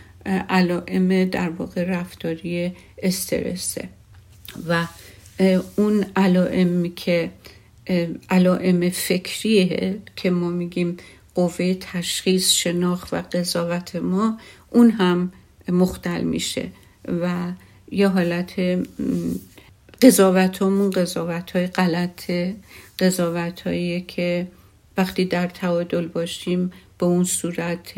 علائم 0.50 1.25
در 1.25 1.50
واقع 1.50 1.84
رفتاری 1.84 2.72
استرسه 3.03 3.89
و 4.67 4.88
اون 5.75 6.05
علائم 6.15 6.91
که 6.96 7.31
علائم 8.29 8.89
فکریه 8.89 9.98
که 10.15 10.29
ما 10.29 10.50
میگیم 10.50 10.98
قوه 11.36 11.74
تشخیص 11.74 12.51
شناخت 12.51 13.13
و 13.13 13.22
قضاوت 13.22 13.96
ما 13.96 14.38
اون 14.69 14.91
هم 14.91 15.31
مختل 15.69 16.22
میشه. 16.22 16.67
و 17.08 17.51
یه 17.91 18.08
حالت 18.08 18.53
قضاوتمون 20.01 20.89
قضاوت 20.89 21.51
های 21.51 21.67
غلطه 21.67 22.55
قضاوت 23.00 23.63
که 24.08 24.48
وقتی 24.98 25.25
در 25.25 25.48
تعادل 25.48 26.08
باشیم 26.08 26.72
به 26.98 27.05
اون 27.05 27.24
صورت 27.24 27.93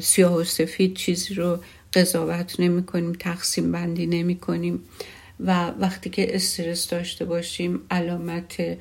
سیاه 0.00 0.34
و 0.34 0.44
سفید 0.44 0.94
چیزی 0.94 1.34
رو 1.34 1.58
قضاوت 1.94 2.60
نمی 2.60 2.82
کنیم 2.82 3.12
تقسیم 3.12 3.72
بندی 3.72 4.06
نمی 4.06 4.36
کنیم. 4.36 4.82
و 5.40 5.70
وقتی 5.70 6.10
که 6.10 6.36
استرس 6.36 6.88
داشته 6.88 7.24
باشیم 7.24 7.80
علامت 7.90 8.78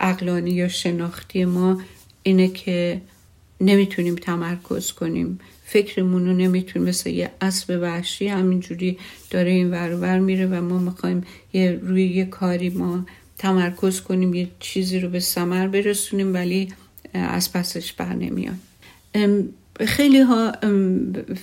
اقلانی 0.00 0.50
یا 0.50 0.68
شناختی 0.68 1.44
ما 1.44 1.82
اینه 2.22 2.48
که 2.48 3.00
نمی‌تونیم 3.60 4.14
تمرکز 4.14 4.92
کنیم. 4.92 5.38
فکرمون 5.70 6.26
رو 6.26 6.32
نمی‌تونیم 6.32 6.88
مثل 6.88 7.10
یه 7.10 7.30
اسب 7.40 7.78
وحشی 7.82 8.28
همینجوری 8.28 8.98
داره 9.30 9.50
این 9.50 9.70
ور 9.70 10.18
میره 10.18 10.46
و 10.46 10.62
ما 10.62 10.78
می‌خوایم 10.78 11.24
یه 11.52 11.78
روی 11.82 12.06
یه 12.06 12.24
کاری 12.24 12.70
ما 12.70 13.06
تمرکز 13.38 14.00
کنیم 14.00 14.34
یه 14.34 14.48
چیزی 14.60 15.00
رو 15.00 15.08
به 15.08 15.20
سمر 15.20 15.68
برسونیم 15.68 16.34
ولی 16.34 16.68
از 17.14 17.52
پسش 17.52 17.92
بر 17.92 18.12
نمیاد. 18.14 18.54
خیلی 19.86 20.20
ها 20.20 20.52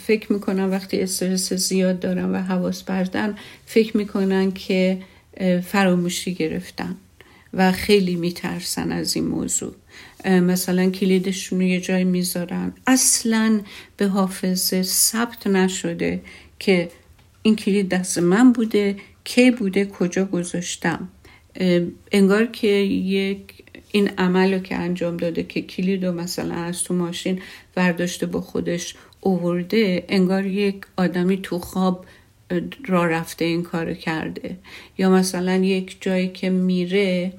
فکر 0.06 0.34
می‌کنن 0.34 0.70
وقتی 0.70 1.02
استرس 1.02 1.54
زیاد 1.54 2.00
دارن 2.00 2.32
و 2.32 2.38
حواس 2.38 2.84
بردن 2.84 3.36
فکر 3.66 3.98
می‌کنن 3.98 4.52
که 4.52 4.98
فراموشی 5.64 6.34
گرفتن. 6.34 6.96
و 7.56 7.72
خیلی 7.72 8.16
میترسن 8.16 8.92
از 8.92 9.16
این 9.16 9.28
موضوع. 9.28 9.76
مثلا 10.26 10.90
کلیدشون 10.90 11.60
رو 11.60 11.66
یه 11.66 11.82
جای 11.82 12.04
می‌ذارن. 12.04 12.74
اصلا 12.88 13.62
به 13.98 14.08
حافظه 14.08 14.84
ثبت 14.84 15.48
نشده 15.48 16.22
که 16.60 16.90
این 17.42 17.56
کلید 17.56 17.90
دست 17.90 18.18
من 18.18 18.52
بوده 18.52 18.96
کی 19.24 19.52
بوده 19.52 19.86
کجا 19.86 20.26
گذاشتم. 20.26 21.10
انگار 22.12 22.46
که 22.46 22.68
یک 22.68 23.40
این 23.92 24.10
عمل 24.18 24.54
رو 24.54 24.60
که 24.60 24.76
انجام 24.76 25.18
داده 25.18 25.44
که 25.44 25.62
کلید 25.62 26.06
رو 26.06 26.12
مثلا 26.12 26.56
از 26.56 26.84
تو 26.84 26.94
ماشین 26.94 27.42
ورداشته 27.78 28.26
با 28.26 28.42
خودش 28.42 28.96
اوورده 29.22 30.06
انگار 30.10 30.46
یک 30.46 30.76
آدمی 30.98 31.38
تو 31.38 31.60
خواب 31.60 32.06
را 32.86 33.06
رفته 33.06 33.46
این 33.46 33.64
کار 33.64 33.94
کرده. 33.94 34.58
یا 34.98 35.10
مثلا 35.10 35.56
یک 35.56 35.98
جایی 36.02 36.28
که 36.28 36.50
میره 36.50 37.34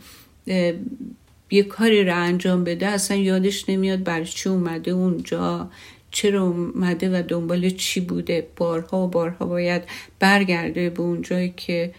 یه 1.51 1.63
کاری 1.63 2.05
رو 2.05 2.17
انجام 2.17 2.65
بده 2.65 2.87
اصلا 2.87 3.17
یادش 3.17 3.69
نمیاد 3.69 4.03
بر 4.03 4.25
چی 4.25 4.49
اومده 4.49 4.91
اونجا 4.91 5.71
چرا 6.11 6.43
اومده 6.43 7.19
و 7.19 7.23
دنبال 7.29 7.71
چی 7.71 8.01
بوده. 8.01 8.47
بارها 8.57 9.05
و 9.05 9.09
بارها 9.09 9.47
باید 9.47 9.83
برگرده 10.19 10.91
به 10.91 11.01
اون 11.01 11.23
جایی 11.23 11.55
که 11.57 11.95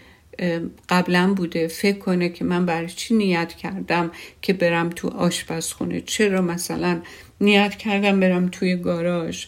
قبلا 0.89 1.33
بوده. 1.33 1.67
فکر 1.67 1.97
کنه 1.97 2.29
که 2.29 2.45
من 2.45 2.65
برای 2.65 2.87
چی 2.87 3.15
نیت 3.15 3.53
کردم 3.53 4.11
که 4.41 4.53
برم 4.53 4.89
تو 4.89 5.07
آشپزخونه. 5.07 6.01
چرا 6.01 6.41
مثلا 6.41 7.01
نیت 7.41 7.75
کردم 7.75 8.19
برم 8.19 8.47
توی 8.47 8.75
گاراژ؟ 8.75 9.45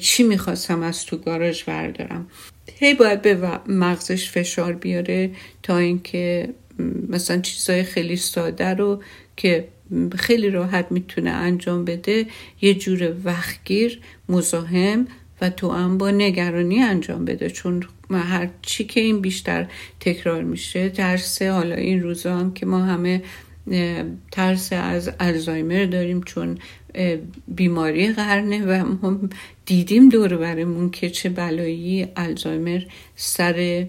چی 0.00 0.22
می‌خواستم 0.22 0.82
از 0.82 1.06
تو 1.06 1.16
گاراژ 1.16 1.64
بردارم؟ 1.64 2.26
هی 2.78 2.94
باید 2.94 3.22
به 3.22 3.60
مغزش 3.66 4.30
فشار 4.30 4.72
بیاره 4.72 5.30
تا 5.62 5.78
اینکه 5.78 6.48
مثلا 7.08 7.40
چیزای 7.40 7.82
خیلی 7.82 8.16
ساده 8.16 8.74
رو 8.74 9.02
که 9.36 9.68
خیلی 10.18 10.50
راحت 10.50 10.86
می‌تونه 10.90 11.30
انجام 11.30 11.84
بده 11.84 12.26
یه 12.60 12.74
جور 12.74 13.14
وقتگیر 13.24 14.00
مزاحم 14.28 15.06
و 15.40 15.50
تو 15.50 15.70
هم 15.70 15.98
با 15.98 16.10
نگرانی 16.10 16.82
انجام 16.82 17.24
بده. 17.24 17.50
چون 17.50 17.84
هر 18.10 18.48
چی 18.62 18.84
که 18.84 19.00
این 19.00 19.20
بیشتر 19.20 19.66
تکرار 20.00 20.42
میشه 20.42 20.88
ترس 20.88 21.42
حالا 21.42 21.74
این 21.74 22.02
روزا 22.02 22.36
هم 22.36 22.54
که 22.54 22.66
ما 22.66 22.78
همه 22.84 23.22
ترس 24.30 24.72
از 24.72 25.10
الزایمر 25.20 25.84
داریم 25.84 26.22
چون 26.22 26.58
بیماری 27.48 28.12
قرنه 28.12 28.64
و 28.66 28.84
ما 29.02 29.18
دیدیم 29.66 30.08
دور 30.08 30.36
برمون 30.36 30.90
که 30.90 31.10
چه 31.10 31.28
بلایی 31.28 32.06
الزایمر 32.16 32.82
سر 33.16 33.86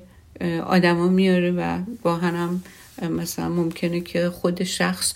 آدما 0.66 1.08
میاره 1.08 1.52
و 1.52 1.80
با 2.02 2.16
هم 2.16 2.64
مثلا 3.10 3.50
ممکنه 3.50 4.02
که 4.02 4.30
خود 4.30 4.64
شخص 4.64 5.14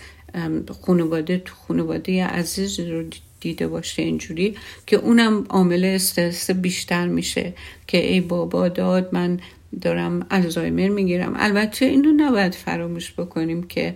خانواده 0.85 1.37
تو 1.37 1.55
خانواده 1.55 2.25
عزیز 2.25 2.79
رو 2.79 3.03
دیده 3.39 3.67
باشه 3.67 4.01
اینجوری 4.01 4.55
که 4.85 4.95
اونم 4.95 5.45
عامل 5.49 5.83
استرس 5.85 6.51
بیشتر 6.51 7.07
میشه 7.07 7.53
که 7.87 8.11
ای 8.11 8.21
بابا 8.21 8.67
داد 8.67 9.09
من 9.11 9.39
دارم 9.81 10.25
الزایمر 10.29 10.87
می‌گیرم. 10.87 11.33
البته 11.37 11.85
اینو 11.85 12.11
نباید 12.11 12.55
فراموش 12.55 13.13
بکنیم 13.13 13.63
که 13.63 13.95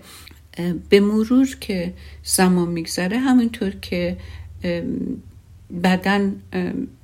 به 0.90 1.00
مرور 1.00 1.58
که 1.60 1.94
زمان 2.24 2.68
میگذره 2.68 3.20
همینطور 3.20 3.70
که 3.70 4.18
بدن 5.84 6.36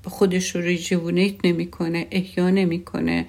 خودش 0.03 0.55
رو 0.55 0.61
rejuvenate 0.61 1.35
نمی‌کنه 1.43 2.07
احیا 2.11 2.49
نمی‌کنه 2.49 3.25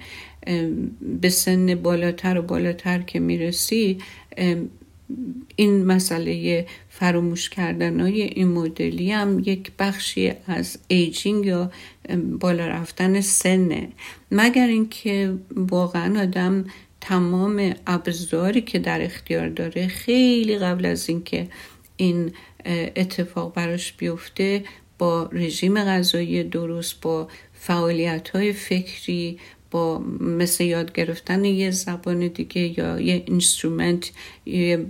به 1.21 1.29
سن 1.29 1.75
بالاتر 1.75 2.39
و 2.39 2.41
بالاتر 2.41 3.01
که 3.01 3.19
می‌رسی 3.19 3.97
این 5.55 5.85
مسئله 5.85 6.65
فراموش 6.89 7.49
کردن 7.49 7.99
های 7.99 8.21
این 8.21 8.47
مدلی 8.47 9.11
هم 9.11 9.39
یک 9.45 9.71
بخشی 9.79 10.33
از 10.47 10.79
aging 10.87 11.45
یا 11.45 11.71
بالا 12.39 12.67
رفتن 12.67 13.21
سنه. 13.21 13.89
مگر 14.31 14.67
اینکه 14.67 15.33
واقعا 15.55 16.21
آدم 16.21 16.65
تمام 17.01 17.73
ابزاری 17.87 18.61
که 18.61 18.79
در 18.79 19.01
اختیار 19.01 19.49
داره 19.49 19.87
خیلی 19.87 20.57
قبل 20.57 20.85
از 20.85 21.09
اینکه 21.09 21.47
این 21.97 22.31
اتفاق 22.95 23.53
براش 23.53 23.93
بیفته 23.93 24.63
با 24.97 25.29
رژیم 25.31 25.83
غذایی 25.83 26.43
درست 26.43 27.01
با 27.01 27.27
فعالیت 27.53 28.29
های 28.29 28.53
فکری 28.53 29.39
با 29.71 29.99
مثل 30.19 30.63
یاد 30.63 30.93
گرفتن 30.93 31.45
یه 31.45 31.71
زبان 31.71 32.27
دیگه 32.27 32.79
یا 32.79 32.99
یه 32.99 33.23
اینسترومنت 33.27 34.11
یه 34.45 34.85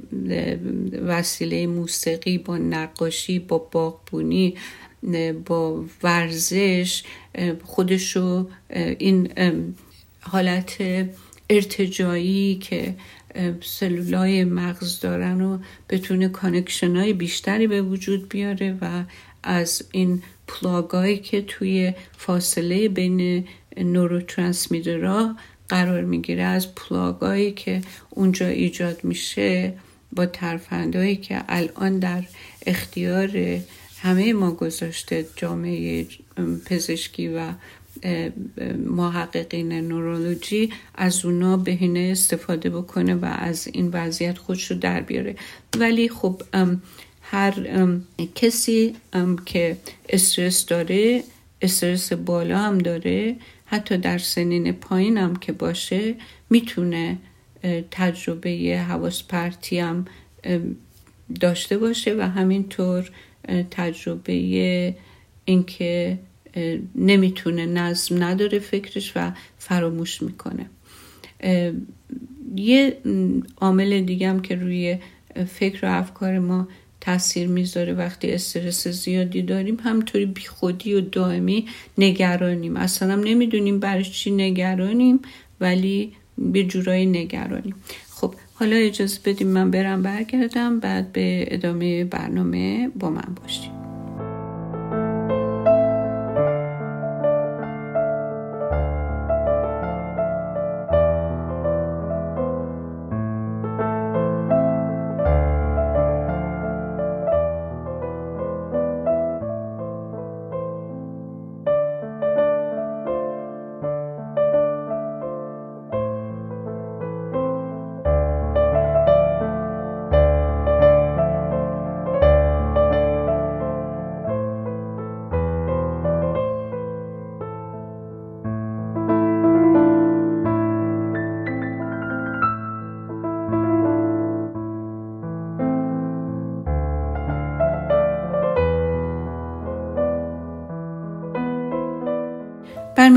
وسیله 1.07 1.67
موسیقی 1.67 2.37
با 2.37 2.57
نقاشی 2.57 3.39
با 3.39 3.57
باغبونی 3.57 4.55
با 5.45 5.85
ورزش 6.03 7.03
خودشو 7.63 8.47
این 8.99 9.29
حالت 10.19 10.77
ارتجاعی 11.49 12.55
که 12.55 12.95
سلولای 13.61 14.43
مغز 14.43 14.99
دارن 14.99 15.41
و 15.41 15.57
بتونه 15.89 16.29
connection 16.29 16.95
های 16.95 17.13
بیشتری 17.13 17.67
به 17.67 17.81
وجود 17.81 18.29
بیاره 18.29 18.77
و 18.81 19.03
از 19.43 19.83
این 19.91 20.23
پلاگایی 20.47 21.17
که 21.17 21.41
توی 21.41 21.93
فاصله 22.17 22.89
بین 22.89 23.47
neurotransmitter 23.77 25.26
ها 25.26 25.35
قرار 25.69 26.01
می‌گیره 26.01 26.43
از 26.43 26.75
پلاگایی 26.75 27.51
که 27.51 27.81
اونجا 28.09 28.47
ایجاد 28.47 29.03
میشه 29.03 29.73
با 30.11 30.25
ترفندهایی 30.25 31.15
که 31.15 31.43
الان 31.49 31.99
در 31.99 32.23
اختیار 32.65 33.59
همه 34.01 34.33
ما 34.33 34.51
گذاشته 34.51 35.25
جامعه 35.35 36.07
پزشکی 36.65 37.27
و 37.27 37.51
محققین 38.85 39.73
نورولوژی 39.73 40.69
از 40.95 41.25
اونا 41.25 41.57
بهینه 41.57 41.99
استفاده 41.99 42.69
بکنه 42.69 43.15
و 43.15 43.25
از 43.25 43.67
این 43.67 43.89
وضعیت 43.93 44.37
خودش 44.37 44.71
رو 44.71 44.77
در 44.77 45.01
بیاره. 45.01 45.35
ولی 45.79 46.09
خب 46.09 46.41
هر 47.21 47.53
کسی 48.35 48.95
که 49.45 49.77
استرس 50.09 50.65
داره 50.65 51.23
استرس 51.61 52.13
بالا 52.13 52.57
هم 52.57 52.77
داره 52.77 53.35
حتی 53.65 53.97
در 53.97 54.17
سنین 54.17 54.71
پایین 54.71 55.17
هم 55.17 55.35
که 55.35 55.51
باشه 55.51 56.15
می‌تونه 56.49 57.17
تجربه 57.91 58.85
حواس 58.87 59.23
پرتی 59.23 59.79
هم 59.79 60.05
داشته 61.39 61.77
باشه 61.77 62.15
و 62.15 62.21
همینطور 62.21 63.11
تجربه 63.71 64.95
اینکه 65.45 66.19
نمی‌تونه 66.95 67.65
نظم 67.65 68.23
نداره 68.23 68.59
فکرش 68.59 69.13
و 69.15 69.31
فراموش 69.57 70.21
می‌کنه. 70.21 70.65
یه 72.55 72.97
عامل 73.57 74.01
دیگه 74.01 74.29
هم 74.29 74.39
که 74.39 74.55
روی 74.55 74.97
فکر 75.47 75.85
و 75.85 75.89
افکار 75.99 76.39
ما 76.39 76.67
تاثیر 77.01 77.47
می‌ذاره 77.47 77.93
وقتی 77.93 78.31
استرس 78.31 78.87
زیادی 78.87 79.41
داریم 79.41 79.77
همطوری 79.83 80.25
بیخودی 80.25 80.93
و 80.93 81.01
دائمی 81.01 81.67
نگرانیم. 81.97 82.77
اصلا 82.77 83.13
هم 83.13 83.19
نمی‌دونیم 83.19 83.79
برای 83.79 84.03
چی 84.03 84.31
نگرانیم 84.31 85.19
ولی 85.61 86.13
به 86.37 86.63
جورایی 86.63 87.05
نگرانیم. 87.05 87.75
خب 88.09 88.35
حالا 88.53 88.75
اجازه 88.75 89.19
بدیم 89.25 89.47
من 89.47 89.71
برم 89.71 90.01
برگردم 90.01 90.79
بعد 90.79 91.11
به 91.11 91.45
ادامه 91.47 92.03
برنامه 92.03 92.89
با 92.99 93.09
من 93.09 93.35
باشیم. 93.43 93.78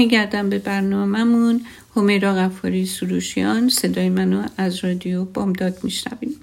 برمیگردم 0.02 0.50
به 0.50 0.58
برنامهمون. 0.58 1.60
همیرا 1.96 2.34
غفاری 2.34 2.86
سروشیان 2.86 3.68
صدای 3.68 4.08
منو 4.08 4.46
از 4.56 4.84
رادیو 4.84 5.24
بامداد 5.24 5.78
میشنویم 5.84 6.36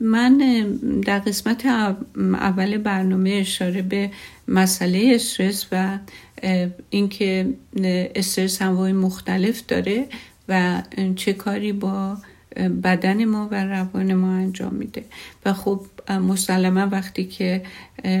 من 0.00 0.38
در 1.06 1.18
قسمت 1.18 1.66
اول 2.16 2.78
برنامه 2.78 3.30
اشاره 3.30 3.82
به 3.82 4.10
مسئله 4.48 5.12
استرس 5.14 5.66
و 5.72 5.98
اینکه 6.90 7.54
استرس 8.14 8.62
انواع 8.62 8.92
مختلف 8.92 9.62
داره 9.68 10.06
و 10.48 10.82
چه 11.16 11.32
کاری 11.32 11.72
با 11.72 12.16
بدن 12.82 13.24
ما 13.24 13.48
و 13.50 13.64
روان 13.64 14.14
ما 14.14 14.32
انجام 14.32 14.74
میده. 14.74 15.04
و 15.44 15.52
خب 15.52 15.80
مسلما 16.18 16.86
وقتی 16.86 17.24
که 17.24 17.62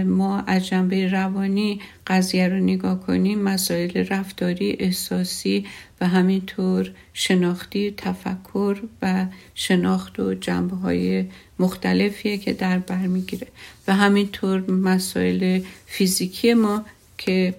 ما 0.06 0.40
از 0.40 0.66
جنبه 0.66 1.08
روانی 1.08 1.80
قضیه 2.06 2.48
رو 2.48 2.56
نگاه 2.56 3.00
کنیم 3.00 3.38
مسائل 3.38 4.06
رفتاری 4.10 4.76
احساسی 4.78 5.66
و 6.00 6.08
همینطور 6.08 6.90
شناختی 7.12 7.94
تفکر 7.96 8.82
و 9.02 9.26
شناخت 9.54 10.20
و 10.20 10.34
جنبه 10.34 10.76
های 10.76 11.24
مختلفیه 11.58 12.38
که 12.38 12.52
در 12.52 12.78
بر 12.78 13.06
می‌گیره. 13.06 13.46
و 13.88 13.94
همینطور 13.94 14.70
مسائل 14.70 15.60
فیزیکی 15.86 16.54
ما 16.54 16.84
که 17.18 17.54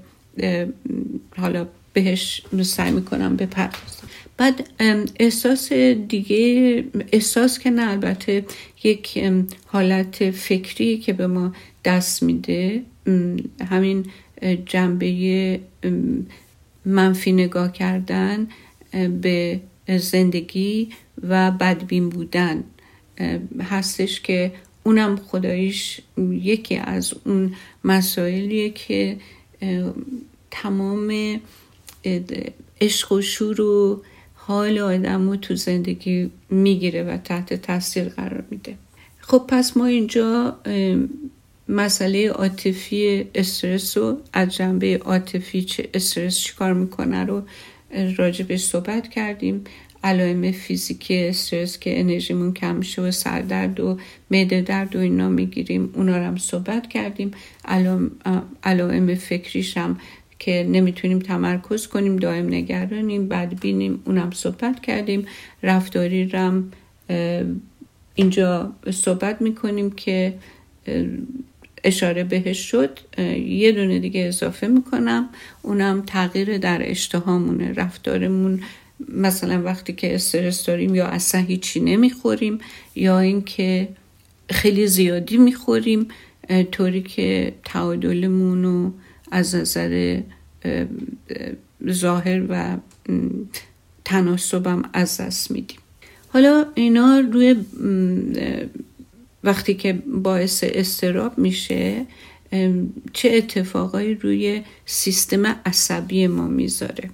حالا 1.38 1.68
بهش 1.94 2.44
سعی 2.64 2.92
می‌کنم 2.92 3.36
بپردازم. 3.36 4.08
بعد 4.38 4.70
احساس 5.20 5.74
دیگه 5.74 6.84
احساس 7.12 7.60
که 7.60 7.70
نه 7.70 7.92
البته 7.92 8.46
یک 8.84 9.24
حالت 9.66 10.32
فکری 10.32 10.98
که 10.98 11.14
به 11.14 11.28
ما 11.28 11.54
دست 11.86 12.24
میده 12.24 12.84
همین 13.70 14.06
جنبه 14.66 15.60
منفی 16.86 17.32
نگاه 17.32 17.72
کردن 17.72 18.48
به 19.22 19.60
زندگی 19.98 20.90
و 21.24 21.52
بدبین 21.52 22.10
بودن 22.10 22.64
هستش 23.60 24.22
که 24.22 24.52
اونم 24.84 25.16
خدایش 25.16 26.02
یکی 26.18 26.76
از 26.76 27.14
اون 27.26 27.56
مسائلیه 27.84 28.70
که 28.70 29.18
تمام 30.52 31.40
عشق 32.82 33.12
و 33.12 33.22
شور 33.22 33.62
و 33.62 34.04
حال 34.52 34.80
آدم 34.80 35.30
رو 35.30 35.36
تو 35.36 35.56
زندگی 35.56 36.32
می‌گیره 36.50 37.04
و 37.04 37.18
تحت 37.18 37.54
تاثیر 37.54 38.04
قرار 38.04 38.44
میده. 38.50 38.76
خب 39.20 39.46
پس 39.48 39.78
ما 39.78 39.86
اینجا 39.86 40.58
مسئله 41.70 42.30
عاطفی 42.30 43.26
استرس 43.36 43.98
رو 43.98 44.18
از 44.34 44.56
جنبه 44.56 44.98
عاطفی 44.98 45.62
چه 45.62 45.90
استرس 45.94 46.38
چیکار 46.38 46.74
می‌کنه 46.74 47.24
رو 47.24 47.42
راجبش 48.18 48.64
صحبت 48.64 49.10
کردیم. 49.10 49.64
علائم 50.04 50.52
فیزیکی 50.52 51.28
استرس 51.28 51.80
که 51.80 52.00
انرژیمون 52.00 52.54
کم 52.54 52.76
میشه 52.76 53.02
و 53.02 53.12
سردرد 53.12 53.80
و 53.80 53.98
معده 54.32 54.62
درد 54.62 54.96
و 54.96 55.00
اینا 55.00 55.30
می‌گیریم 55.30 55.90
اونا 55.96 56.18
رو 56.18 56.24
هم 56.24 56.38
صحبت 56.38 56.88
کردیم. 56.88 57.32
علائم 58.64 59.16
فکریش 59.16 59.78
هم 59.78 60.00
که 60.44 60.68
نمی‌تونیم 60.72 61.20
تمرکز 61.20 61.88
کنیم 61.88 62.16
دائم 62.16 62.46
نگرانیم 62.48 63.28
بعد 63.28 63.60
بینیم 63.60 64.02
اونم 64.06 64.32
صحبت 64.32 64.82
کردیم. 64.82 65.26
رفتاری 65.64 66.26
رم 66.26 66.72
اینجا 68.16 68.72
صحبت 68.92 69.42
می‌کنیم 69.42 69.92
که 69.92 70.34
اشاره 71.84 72.24
بهش 72.24 72.58
شد. 72.72 73.00
یه 73.48 73.72
دونه 73.72 74.00
دیگه 74.00 74.22
اضافه 74.22 74.68
می‌کنم. 74.68 75.30
اونم 75.62 76.04
تغییر 76.08 76.58
در 76.58 76.90
اشتهامونه 76.90 77.74
رفتارمون. 77.74 78.60
مثلا 79.10 79.64
وقتی 79.64 79.94
که 79.94 80.16
استرس 80.16 80.66
داریم 80.66 80.96
یا 80.96 81.06
اصلا 81.06 81.42
هیچی 81.42 81.80
نمی‌خوریم 81.80 82.60
یا 82.96 83.20
اینکه 83.20 83.88
خیلی 84.50 84.88
زیادی 84.88 85.38
می‌خوریم 85.38 86.08
طوری 86.72 87.02
که 87.02 87.54
تعادلمون 87.66 88.64
رو 88.64 88.92
از 89.32 89.56
نظر 89.56 90.22
ظاهر 91.90 92.44
و 92.50 92.78
تناسبم 94.06 94.84
از 94.94 95.18
دست 95.22 95.52
میدیم. 95.52 95.80
حالا 96.28 96.66
اینا 96.76 97.20
روی 97.20 97.56
وقتی 99.44 99.74
که 99.74 99.94
باعث 99.94 100.64
استراب 100.68 101.38
میشه 101.38 102.06
چه 103.14 103.32
اتفاقایی 103.34 104.16
روی 104.16 104.62
سیستم 104.86 105.46
عصبی 105.46 106.28
ما 106.28 106.48
می‌ذاره؟ 106.48 107.10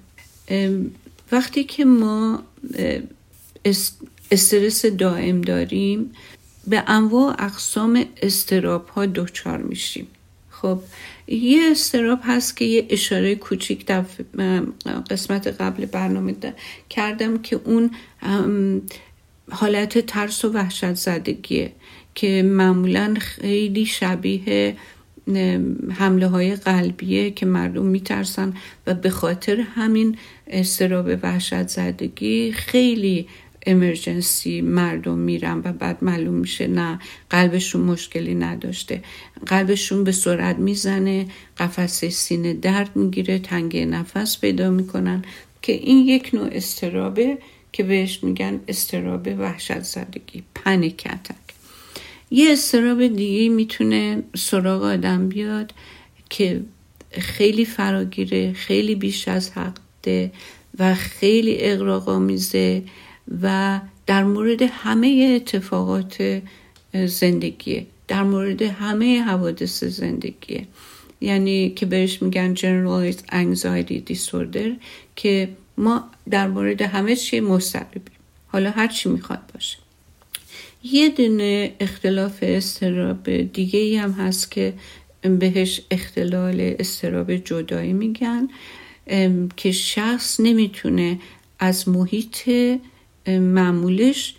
وقتی 1.31 1.63
که 1.63 1.85
ما 1.85 2.43
استرس 4.31 4.85
دائم 4.85 5.41
داریم 5.41 6.11
به 6.67 6.83
انواع 6.87 7.35
اقسام 7.43 8.05
استراب 8.21 8.87
ها 8.87 9.05
دچار 9.05 9.57
میشیم. 9.57 10.07
خب 10.49 10.79
یه 11.27 11.71
استراب 11.71 12.19
هست 12.23 12.57
که 12.57 12.65
یه 12.65 12.85
اشاره 12.89 13.35
کوچیک 13.35 13.85
در 13.85 14.03
قسمت 15.09 15.47
قبل 15.47 15.85
برنامه 15.85 16.35
کردم 16.89 17.37
که 17.37 17.59
اون 17.63 17.91
حالت 19.51 19.97
ترس 19.97 20.45
و 20.45 20.51
وحشت 20.51 20.93
زدگیه 20.93 21.71
که 22.15 22.43
معمولا 22.43 23.15
خیلی 23.19 23.85
شبیه 23.85 24.75
حمله 25.97 26.27
های 26.27 26.55
قلبیه 26.55 27.31
که 27.31 27.45
مردم 27.45 27.85
میترسن 27.85 28.53
و 28.87 28.93
به 28.93 29.09
خاطر 29.09 29.59
همین 29.59 30.17
استراب 30.47 31.09
وحشت 31.23 31.67
زدگی 31.67 32.51
خیلی 32.51 33.27
امرجنسی 33.67 34.61
مردم 34.61 35.17
میرن 35.17 35.61
و 35.63 35.73
بعد 35.73 36.03
معلوم 36.03 36.33
میشه 36.33 36.67
نه 36.67 36.99
قلبشون 37.29 37.81
مشکلی 37.81 38.35
نداشته. 38.35 39.03
قلبشون 39.45 40.03
به 40.03 40.11
سرعت 40.11 40.57
می‌زنه 40.57 41.25
قفسه 41.57 42.09
سینه 42.09 42.53
درد 42.53 42.95
می‌گیره 42.95 43.39
تنگ 43.39 43.77
نفس 43.77 44.39
پیدا 44.39 44.69
می‌کنن 44.69 45.25
که 45.61 45.73
این 45.73 46.07
یک 46.07 46.29
نوع 46.33 46.49
استرابه 46.51 47.37
که 47.71 47.83
بهش 47.83 48.23
میگن 48.23 48.59
استراب 48.67 49.27
وحشت 49.39 49.79
زدگی 49.79 50.43
پنیک 50.55 51.07
یه 52.31 52.51
استراب 52.51 53.07
دیگه 53.07 53.49
می‌تونه 53.49 54.23
سراغ 54.35 54.83
آدم 54.83 55.29
بیاد 55.29 55.73
که 56.29 56.61
خیلی 57.11 57.65
فراگیره 57.65 58.53
خیلی 58.53 58.95
بیش 58.95 59.27
از 59.27 59.51
حقه 59.51 60.31
و 60.79 60.95
خیلی 60.95 61.57
اقراقامیزه 61.59 62.83
و 63.41 63.79
در 64.05 64.23
مورد 64.23 64.61
همه 64.61 65.39
اتفاقات 65.41 66.41
زندگیه. 67.05 67.85
در 68.07 68.23
مورد 68.23 68.61
همه 68.61 69.21
حوادث 69.21 69.83
زندگیه. 69.83 70.67
یعنی 71.21 71.69
که 71.69 71.85
بهش 71.85 72.21
میگن 72.21 72.55
Generalized 72.55 73.19
Anxiety 73.31 74.13
Disorder 74.13 74.69
که 75.15 75.49
ما 75.77 76.03
در 76.29 76.47
مورد 76.47 76.81
همه 76.81 77.15
چی 77.15 77.39
مستربیم 77.39 78.01
حالا 78.47 78.71
هر 78.71 78.87
چی 78.87 79.09
می‌خواد 79.09 79.39
باشه. 79.53 79.77
یه 80.83 81.09
دونه 81.09 81.73
اختلاف 81.79 82.37
استراب 82.41 83.43
دیگه 83.43 83.79
ای 83.79 83.97
هم 83.97 84.11
هست 84.11 84.51
که 84.51 84.73
بهش 85.21 85.81
اختلال 85.91 86.75
استراب 86.79 87.35
جدایی 87.35 87.93
میگن 87.93 88.47
که 89.57 89.71
شخص 89.71 90.39
نمی‌تونه 90.39 91.19
از 91.59 91.89
محیط 91.89 92.49
معمولش 93.27 94.35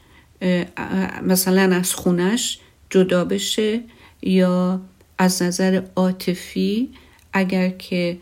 مثلا 1.22 1.76
از 1.76 1.94
خونش 1.94 2.58
جدا 2.90 3.24
بشه 3.24 3.80
یا 4.22 4.80
از 5.18 5.42
نظر 5.42 5.82
عاطفی 5.96 6.88
اگر 7.32 7.68
که 7.68 8.18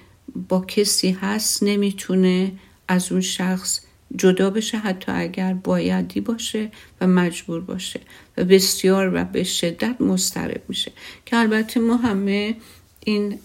با 0.49 0.61
کسی 0.61 1.11
هست 1.11 1.63
نمی‌تونه 1.63 2.53
از 2.89 3.13
اون 3.13 3.21
شخص 3.21 3.81
جدا 4.17 4.51
بشه 4.51 4.79
حتی 4.79 5.13
اگر 5.13 5.55
بایدی 5.55 6.21
باشه 6.21 6.71
و 7.01 7.07
مجبور 7.07 7.61
باشه 7.61 8.01
و 8.37 8.45
بسیار 8.45 9.11
و 9.15 9.25
به 9.25 9.45
شدت 9.45 10.01
مسترب 10.01 10.63
میشه. 10.69 10.93
که 11.27 11.37
البته 11.37 11.81
ما 11.81 11.97
همه 11.97 12.57
این 13.05 13.39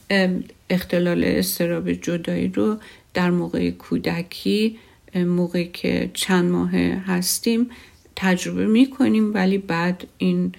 اختلال 0.70 1.24
استراب 1.24 1.94
جدایی 1.94 2.48
رو 2.48 2.78
در 3.14 3.30
موقع 3.30 3.72
کودکی 3.72 4.80
موقعی 5.16 5.70
که 5.74 6.12
چند 6.14 6.52
ماه 6.52 6.76
هستیم 6.76 7.70
تجربه 8.16 8.68
می‌کنیم 8.68 9.34
ولی 9.34 9.58
بعد 9.58 10.08
این 10.18 10.52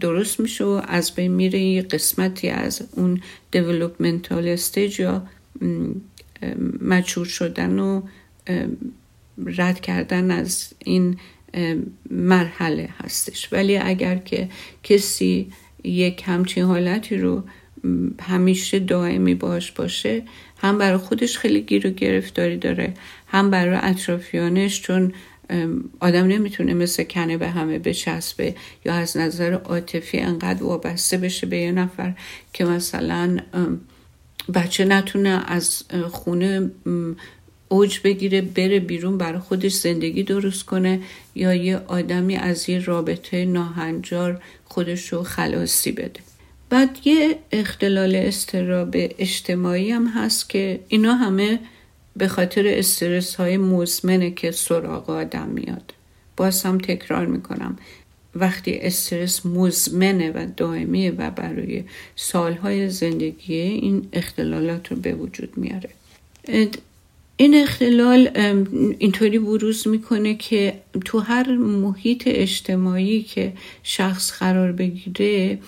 درست 0.00 0.40
میشه 0.40 0.64
و 0.64 0.80
از 0.88 1.14
بین 1.14 1.32
میره 1.32 1.60
یه 1.60 1.82
قسمتی 1.82 2.48
از 2.48 2.88
اون 2.92 3.20
developmental 3.56 4.32
استیج 4.32 5.00
یا 5.00 5.26
مچور 6.80 7.26
شدن 7.26 7.78
و 7.78 8.02
رد 9.46 9.80
کردن 9.80 10.30
از 10.30 10.72
این 10.84 11.16
مرحله 12.10 12.88
هستش. 13.04 13.52
ولی 13.52 13.76
اگر 13.76 14.16
که 14.16 14.48
کسی 14.82 15.52
یک 15.84 16.22
همچین 16.26 16.64
حالتی 16.64 17.16
رو 17.16 17.42
همیشه 18.20 18.78
دائمی 18.78 19.34
باش 19.34 19.72
باشه 19.72 20.22
هم 20.62 20.78
برای 20.78 20.96
خودش 20.98 21.38
خیلی 21.38 21.60
گیر 21.60 21.86
و 21.86 21.90
گرفتاری 21.90 22.56
داره 22.56 22.94
هم 23.26 23.50
برای 23.50 23.78
اطرافیانش 23.82 24.82
چون 24.82 25.12
آدم 26.00 26.26
نمی‌تونه 26.26 26.74
مثل 26.74 27.02
کنه 27.02 27.36
به 27.36 27.48
همه 27.48 27.78
بچسبه 27.78 28.54
یا 28.84 28.94
از 28.94 29.16
نظر 29.16 29.52
عاطفی 29.52 30.18
انقدر 30.18 30.64
وابسته 30.64 31.16
بشه 31.16 31.46
به 31.46 31.58
یه 31.58 31.72
نفر 31.72 32.14
که 32.52 32.64
مثلا 32.64 33.38
بچه 34.54 34.84
نتونه 34.84 35.42
از 35.46 35.82
خونه 36.10 36.70
اوج 37.68 38.00
بگیره 38.04 38.40
بره 38.40 38.80
بیرون 38.80 39.18
برای 39.18 39.38
خودش 39.38 39.72
زندگی 39.72 40.22
درست 40.22 40.66
کنه 40.66 41.00
یا 41.34 41.54
یه 41.54 41.76
آدمی 41.76 42.36
از 42.36 42.68
یه 42.68 42.78
رابطه 42.78 43.44
ناهنجار 43.44 44.42
خودش 44.64 45.12
رو 45.12 45.22
خلاصی 45.22 45.92
بده. 45.92 46.20
بعد 46.72 46.98
یه 47.04 47.38
اختلال 47.52 48.14
استراب 48.14 48.90
اجتماعی 48.94 49.90
هم 49.90 50.06
هست 50.06 50.48
که 50.48 50.80
اینا 50.88 51.14
همه 51.14 51.60
به 52.16 52.28
خاطر 52.28 52.66
استرس 52.66 53.34
های 53.34 53.56
مزمنه 53.56 54.30
که 54.30 54.50
سراغ 54.50 55.10
آدم 55.10 55.48
میاد. 55.48 55.94
باز 56.36 56.62
هم 56.62 56.78
تکرار 56.78 57.26
می‌کنم. 57.26 57.78
وقتی 58.34 58.78
استرس 58.78 59.46
مزمنه 59.46 60.30
و 60.30 60.46
دائمیه 60.56 61.10
و 61.10 61.30
برای 61.30 61.84
سالهای 62.16 62.90
زندگی 62.90 63.54
این 63.54 64.08
اختلالات 64.12 64.88
رو 64.88 64.96
به 64.96 65.14
وجود 65.14 65.52
میاره. 65.56 65.90
این 67.36 67.54
اختلال 67.54 68.30
اینطوری 68.98 69.38
بروز 69.38 69.88
می‌کنه 69.88 70.34
که 70.34 70.74
تو 71.04 71.18
هر 71.18 71.56
محیط 71.56 72.22
اجتماعی 72.26 73.22
که 73.22 73.52
شخص 73.82 74.32
قرار 74.32 74.72
بگیره 74.72 75.58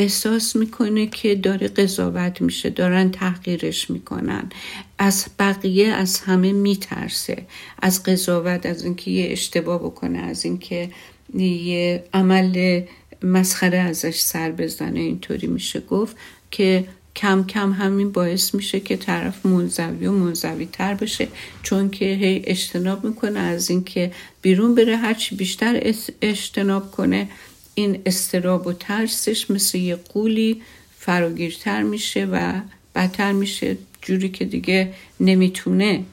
احساس 0.00 0.56
می‌کنه 0.56 1.06
که 1.06 1.34
داره 1.34 1.68
قضاوت 1.68 2.40
میشه 2.40 2.70
دارن 2.70 3.10
تحقیرش 3.10 3.90
می‌کنن. 3.90 4.50
از 4.98 5.26
بقیه 5.38 5.88
از 5.88 6.20
همه 6.20 6.52
میترسه. 6.52 7.46
از 7.82 8.02
قضاوت 8.02 8.66
از 8.66 8.84
اینکه 8.84 9.10
یه 9.10 9.32
اشتباه 9.32 9.78
بکنه 9.78 10.18
از 10.18 10.44
اینکه 10.44 10.90
یه 11.38 12.04
عمل 12.14 12.82
مسخره 13.22 13.78
ازش 13.78 14.20
سر 14.20 14.50
بزنه 14.50 15.00
اینطوری 15.00 15.46
میشه 15.46 15.80
گفت 15.80 16.16
که 16.50 16.84
کم 17.16 17.44
کم 17.44 17.72
همین 17.72 18.12
باعث 18.12 18.54
میشه 18.54 18.80
که 18.80 18.96
طرف 18.96 19.46
منزوی 19.46 20.06
و 20.06 20.12
منزوی 20.12 20.68
تر 20.72 20.94
بشه. 20.94 21.28
چون 21.62 21.90
که 21.90 22.04
هی 22.04 22.42
اجتناب 22.44 23.04
می‌کنه 23.04 23.40
از 23.40 23.70
اینکه 23.70 24.12
بیرون 24.42 24.74
بره 24.74 24.96
هرچی 24.96 25.36
بیشتر 25.36 25.92
اجتناب 26.22 26.90
کنه 26.90 27.28
این 27.74 28.02
استراب 28.06 28.66
و 28.66 28.72
ترسش 28.72 29.50
مثل 29.50 29.78
یه 29.78 29.96
قولی 29.96 30.62
فراگیرتر 30.98 31.82
میشه 31.82 32.24
و 32.24 32.60
بدتر 32.94 33.32
میشه. 33.32 33.76
جوری 34.02 34.28
که 34.28 34.44
دیگه 34.44 34.92
نمی‌تونه 35.20 36.04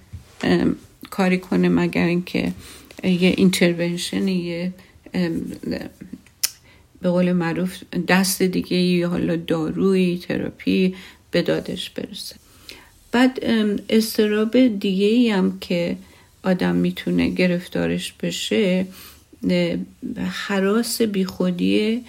کاری 1.09 1.37
کنه 1.37 1.69
مگر 1.69 2.05
اینکه 2.05 2.53
یه 3.03 3.33
اینترونشن 3.37 4.27
یه 4.27 4.73
به 7.01 7.09
قول 7.09 7.31
معروف 7.31 7.83
دست 8.07 8.41
دیگه 8.41 8.77
یا 8.77 9.09
حالا 9.09 9.35
داروی 9.35 10.17
تراپی 10.17 10.95
به 11.31 11.41
دادش 11.41 11.89
برسه. 11.89 12.35
بعد 13.11 13.39
استراب 13.89 14.67
دیگه 14.67 15.05
ای 15.05 15.29
هم 15.29 15.59
که 15.59 15.97
آدم 16.43 16.75
می‌تونه 16.75 17.29
گرفتارش 17.29 18.13
بشه 18.13 18.85
حراس 20.47 21.01
بیخودی 21.01 22.03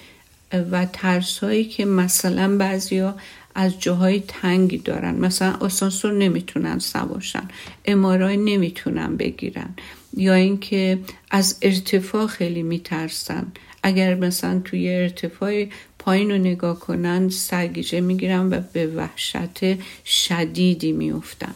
و 0.71 0.87
ترس 0.93 1.39
هایی 1.39 1.65
که 1.65 1.85
مثلا 1.85 2.57
بعضیا 2.57 3.17
از 3.55 3.81
جاهای 3.81 4.23
تنگی 4.29 4.79
دارن. 4.79 5.15
مثلا 5.15 5.53
آسانسور 5.61 6.13
نمی‌تونن 6.13 6.79
سواشن 6.79 7.49
امارای 7.85 8.37
نمی‌تونن 8.37 9.17
بگیرن. 9.17 9.69
یا 10.17 10.35
اینکه 10.35 10.99
از 11.31 11.57
ارتفاع 11.63 12.27
خیلی 12.27 12.63
میترسن. 12.63 13.47
اگر 13.83 14.15
مثلا 14.15 14.61
توی 14.65 14.89
ارتفاع 14.89 15.67
پایین 15.99 16.31
رو 16.31 16.39
نگاه 16.39 16.81
کنن 16.81 17.29
سرگیجه 17.29 18.01
می‌گیرن 18.01 18.51
و 18.53 18.61
به 18.73 18.87
وحشت 18.87 19.85
شدیدی 20.05 20.93
میفتن. 20.93 21.55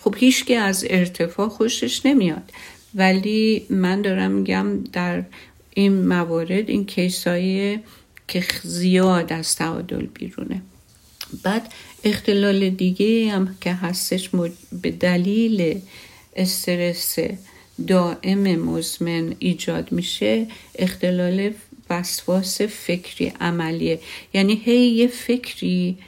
خب 0.00 0.14
هیچ 0.18 0.50
از 0.50 0.86
ارتفاع 0.90 1.48
خوشش 1.48 2.06
نمیاد. 2.06 2.52
ولی 2.94 3.66
من 3.70 4.02
دارم 4.02 4.30
میگم 4.30 4.84
در 4.92 5.24
این 5.74 6.06
موارد 6.06 6.70
این 6.70 6.86
کیسایی 6.86 7.80
که 8.28 8.44
زیاد 8.62 9.32
از 9.32 9.56
تعادل 9.56 10.06
بیرونه. 10.06 10.62
بعد 11.42 11.72
اختلال 12.04 12.70
دیگه 12.70 13.30
هم 13.30 13.56
که 13.60 13.74
هستش 13.74 14.30
به 14.82 14.90
دلیل 14.90 15.80
استرس 16.36 17.18
دائم 17.86 18.56
مزمن 18.56 19.34
ایجاد 19.38 19.92
میشه 19.92 20.46
اختلال 20.78 21.50
وسواس 21.90 22.60
فکری 22.60 23.32
عملیه. 23.40 24.00
یعنی 24.34 24.62
هی 24.64 24.86
یه 24.86 25.06
فکری 25.06 25.98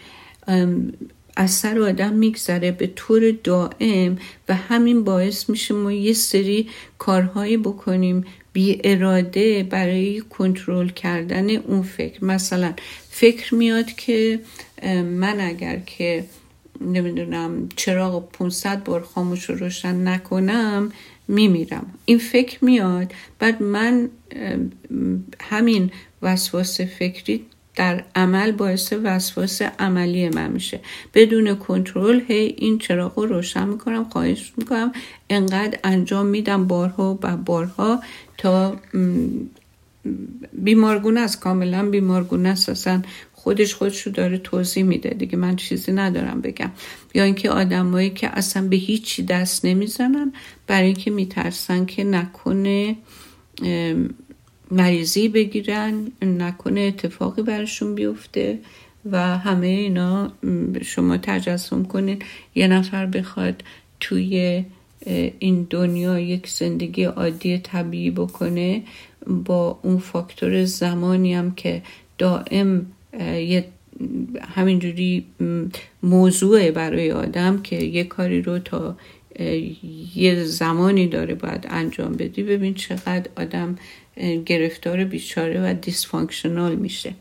از 1.36 1.50
سر 1.50 1.78
آدم 1.78 2.12
میگذره 2.12 2.70
به 2.70 2.86
طور 2.86 3.30
دائم 3.44 4.18
و 4.48 4.54
همین 4.54 5.04
باعث 5.04 5.50
میشه 5.50 5.74
ما 5.74 5.92
یه 5.92 6.12
سری 6.12 6.68
کارهایی 6.98 7.56
بکنیم 7.56 8.24
بی 8.52 8.80
اراده 8.84 9.62
برای 9.62 10.20
کنترل 10.20 10.88
کردن 10.88 11.50
اون 11.50 11.82
فکر. 11.82 12.24
مثلا 12.24 12.72
فکر 13.10 13.54
میاد 13.54 13.92
که 13.92 14.40
من 15.04 15.40
اگر 15.40 15.78
که 15.86 16.24
نمی‌دونم 16.80 17.68
چراغ 17.76 18.30
500 18.30 18.84
بار 18.84 19.00
خاموش 19.00 19.44
رو 19.44 19.54
روشن 19.54 20.08
نکنم 20.08 20.92
میمیرم. 21.28 21.94
این 22.04 22.18
فکر 22.18 22.64
میاد. 22.64 23.12
بعد 23.38 23.62
من 23.62 24.10
همین 25.40 25.90
وسواس 26.22 26.80
فکری 26.80 27.46
در 27.76 28.04
عمل 28.14 28.52
باعث 28.52 28.92
وسواس 29.04 29.62
عملی 29.62 30.28
من 30.28 30.50
میشه. 30.50 30.80
بدون 31.14 31.54
کنترل 31.54 32.20
هی 32.28 32.54
این 32.58 32.78
چراغ 32.78 33.18
رو 33.18 33.26
روشن 33.26 33.68
می‌کنم 33.68 34.04
خواهش 34.04 34.52
می‌کنم. 34.56 34.92
انقدر 35.30 35.78
انجام 35.84 36.26
میدم 36.26 36.66
بارها 36.66 37.18
و 37.22 37.36
بارها 37.36 38.00
تا 38.38 38.76
بیمارگونه 40.52 41.20
است. 41.20 41.40
کاملا 41.40 41.90
بیمارگونه 41.90 42.48
است. 42.48 42.68
اصلا 42.68 43.02
خودش 43.32 43.74
خودش 43.74 44.02
رو 44.02 44.12
داره 44.12 44.38
توضیح 44.38 44.84
میده. 44.84 45.10
دیگه 45.10 45.36
من 45.36 45.56
چیزی 45.56 45.92
ندارم 45.92 46.40
بگم. 46.40 46.70
یا 47.14 47.24
اینکه 47.24 47.50
آدمایی 47.50 48.10
که 48.10 48.28
اصلا 48.28 48.68
به 48.68 48.76
هیچی 48.76 49.22
دست 49.22 49.64
نمی‌زنن 49.64 50.32
برای 50.66 50.86
اینکه 50.86 51.10
میترسن 51.10 51.86
که 51.86 52.04
نکنه 52.04 52.96
مریضی 54.70 55.28
بگیرن 55.28 56.12
نکنه 56.22 56.80
اتفاقی 56.80 57.42
برشون 57.42 57.94
بیفته 57.94 58.58
و 59.12 59.38
همه 59.38 59.66
اینا 59.66 60.32
شما 60.82 61.16
تجسم 61.16 61.84
کنید 61.84 62.24
یه 62.54 62.68
نفر 62.68 63.06
بخواد 63.06 63.64
توی 64.00 64.64
این 65.38 65.66
دنیا 65.70 66.18
یک 66.18 66.48
زندگی 66.48 67.04
عادی 67.04 67.58
طبیعی 67.58 68.10
بکنه 68.10 68.82
با 69.26 69.78
اون 69.82 69.98
فاکتور 69.98 70.64
زمانی 70.64 71.34
هم 71.34 71.54
که 71.54 71.82
دائم 72.18 72.86
یه 73.20 73.64
همینجوری 74.54 75.26
موضوع 76.02 76.70
برای 76.70 77.12
آدم 77.12 77.62
که 77.62 77.76
یه 77.76 78.04
کاری 78.04 78.42
رو 78.42 78.58
تا 78.58 78.96
یه 80.14 80.44
زمانی 80.44 81.06
داره 81.06 81.34
باید 81.34 81.66
انجام 81.70 82.12
بدی. 82.12 82.42
ببین 82.42 82.74
چقدر 82.74 83.28
آدم 83.36 83.76
گرفتار 84.46 85.04
بیچاره 85.04 85.70
و 85.70 85.74
دیسفانکشنال 85.74 86.74
میشه. 86.74 87.14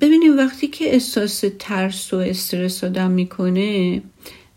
ببینیم 0.00 0.38
وقتی 0.38 0.66
که 0.66 0.92
احساس 0.92 1.44
ترس 1.58 2.14
و 2.14 2.16
استرس 2.16 2.84
آدم 2.84 3.10
می‌کنه 3.10 4.02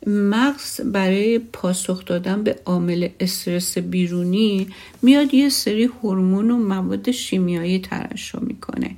مغز 0.07 0.81
برای 0.81 1.39
پاسخ 1.39 2.05
دادن 2.05 2.43
به 2.43 2.55
عامل 2.65 3.09
استرس 3.19 3.77
بیرونی 3.77 4.67
میاد 5.01 5.33
یه 5.33 5.49
سری 5.49 5.83
هورمون 5.83 6.51
و 6.51 6.57
مواد 6.57 7.11
شیمیایی 7.11 7.79
ترشح 7.79 8.39
می‌کنه 8.39 8.95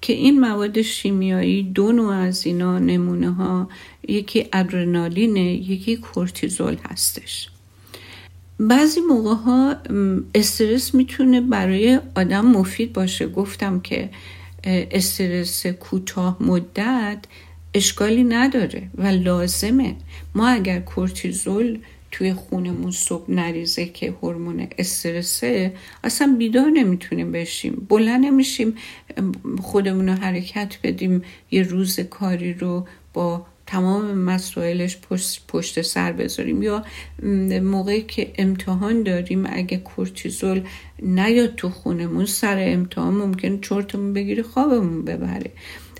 که 0.00 0.12
این 0.12 0.40
مواد 0.40 0.82
شیمیایی 0.82 1.62
دو 1.62 1.92
نوع 1.92 2.14
از 2.14 2.46
اینا 2.46 2.78
نمونه 2.78 3.30
ها 3.30 3.68
یکی 4.08 4.46
ادرنالینه 4.52 5.52
یکی 5.52 5.96
کورتیزول 5.96 6.76
هستش. 6.90 7.48
بعضی 8.60 9.00
موقع 9.00 9.34
ها 9.34 9.76
استرس 10.34 10.94
می‌تونه 10.94 11.40
برای 11.40 12.00
آدم 12.14 12.46
مفید 12.46 12.92
باشه. 12.92 13.28
گفتم 13.28 13.80
که 13.80 14.10
استرس 14.64 15.66
کوتاه 15.66 16.36
مدت 16.40 17.18
اشکالی 17.74 18.24
نداره 18.24 18.90
و 18.94 19.06
لازمه. 19.06 19.96
ما 20.34 20.48
اگر 20.48 20.80
کورتیزول 20.80 21.78
توی 22.10 22.34
خونمون 22.34 22.90
صبح 22.90 23.30
نریزه 23.30 23.86
که 23.86 24.14
هورمون 24.22 24.68
استرسه 24.78 25.72
اصلا 26.04 26.36
بیدار 26.38 26.70
نمی‌تونیم 26.70 27.32
بشیم. 27.32 27.86
بلند 27.88 28.24
نمیشیم 28.24 28.76
خودمون 29.62 30.08
رو 30.08 30.14
حرکت 30.14 30.78
بدیم 30.82 31.22
یه 31.50 31.62
روز 31.62 32.00
کاری 32.00 32.54
رو 32.54 32.86
با 33.14 33.46
تمام 33.66 34.18
مسائلش 34.18 34.98
پشت, 35.48 35.82
سر 35.82 36.12
بذاریم. 36.12 36.62
یا 36.62 36.84
موقعی 37.62 38.02
که 38.02 38.32
امتحان 38.38 39.02
داریم 39.02 39.44
اگه 39.48 39.76
کورتیزول 39.76 40.62
نیاد 41.02 41.54
تو 41.54 41.70
خونمون 41.70 42.26
سر 42.26 42.72
امتحان 42.72 43.14
ممکن 43.14 43.60
چرتمون 43.60 44.12
بگیره 44.12 44.42
خوابمون 44.42 45.04
ببره. 45.04 45.50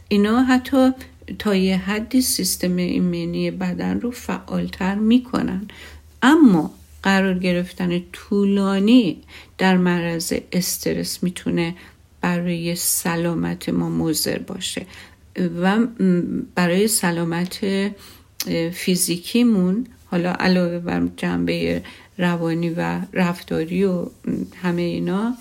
اینا 0.08 0.42
حتی 0.42 0.90
تا 1.38 1.54
یه 1.54 1.76
حدی 1.76 2.22
سیستم 2.22 2.76
ایمنی 2.76 3.50
بدن 3.50 4.00
رو 4.00 4.10
فعالتر 4.10 4.94
می‌کنن. 4.94 5.68
اما 6.22 6.70
قرار 7.02 7.38
گرفتن 7.38 8.02
طولانی 8.12 9.22
در 9.58 9.76
معرض 9.76 10.32
استرس 10.52 11.22
می‌تونه 11.22 11.74
برای 12.20 12.74
سلامت 12.76 13.68
ما 13.68 13.88
مضر 13.88 14.38
باشه. 14.38 14.86
و 15.62 15.86
برای 16.54 16.88
سلامت 16.88 17.60
فیزیکیمون 18.72 19.86
حالا 20.04 20.32
علاوه 20.32 20.78
بر 20.78 21.08
جنبه 21.16 21.82
روانی 22.18 22.70
و 22.70 23.00
رفتاری 23.12 23.84
و 23.84 24.06
همه 24.62 24.82
اینا 24.82 25.34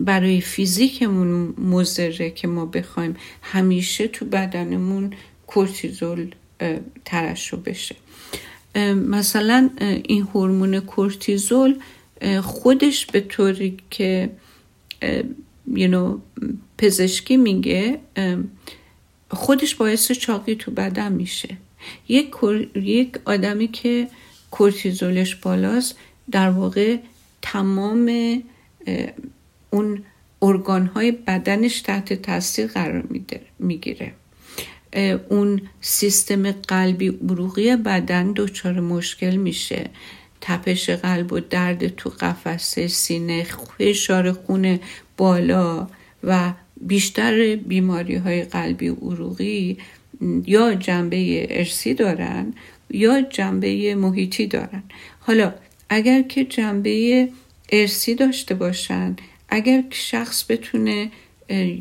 برای 0.00 0.40
فیزیکمون 0.40 1.54
مزره 1.58 2.30
که 2.30 2.48
ما 2.48 2.66
بخوایم 2.66 3.16
همیشه 3.42 4.08
تو 4.08 4.24
بدنمون 4.24 5.12
کورتیزول 5.46 6.30
ترشح 7.04 7.56
بشه. 7.56 7.96
مثلا 8.94 9.70
این 10.04 10.22
هورمون 10.22 10.80
کورتیزول 10.80 11.78
خودش 12.42 13.06
به 13.06 13.20
طوری 13.20 13.76
که 13.90 14.30
you 15.74 16.20
پزشکی 16.78 17.36
میگه 17.36 17.98
خودش 19.30 19.74
باعث 19.74 20.12
چاقی 20.12 20.54
تو 20.54 20.70
بدن 20.70 21.12
میشه. 21.12 21.56
یک, 22.08 22.30
یک 22.74 23.18
آدمی 23.24 23.68
که 23.68 24.08
کورتیزولش 24.50 25.34
بالاست 25.34 25.96
در 26.30 26.50
واقع 26.50 26.96
تمام 27.42 28.42
اون 29.70 30.02
ارگان 30.42 30.86
های 30.86 31.10
بدنش 31.12 31.80
تحت 31.80 32.12
تاثیر 32.12 32.66
قرار 32.66 33.04
می‌گیره. 33.58 34.12
اون 35.28 35.60
سیستم 35.80 36.52
قلبی 36.52 37.08
عروقی 37.08 37.76
بدن 37.76 38.32
دچار 38.36 38.80
مشکل 38.80 39.36
میشه. 39.36 39.90
تپش 40.46 40.90
قلب 40.90 41.32
و 41.32 41.40
درد 41.40 41.88
تو 41.88 42.10
قفسه 42.20 42.88
سینه 42.88 43.46
فشار 43.78 44.32
خون 44.32 44.78
بالا 45.16 45.88
و 46.24 46.52
بیشتر 46.80 47.56
بیماری 47.56 48.14
های 48.14 48.42
قلبی 48.42 48.88
عروقی 48.88 49.78
یا 50.46 50.74
جنبه 50.74 51.46
ارسی 51.58 51.94
دارن 51.94 52.54
یا 52.90 53.20
جنبه 53.20 53.94
محیطی 53.94 54.46
دارن. 54.46 54.82
حالا 55.20 55.54
اگر 55.88 56.22
که 56.22 56.44
جنبه 56.44 57.28
ارسی 57.72 58.14
داشته 58.14 58.54
باشن 58.54 59.16
اگر 59.48 59.84
شخص 59.90 60.44
بتونه 60.50 61.10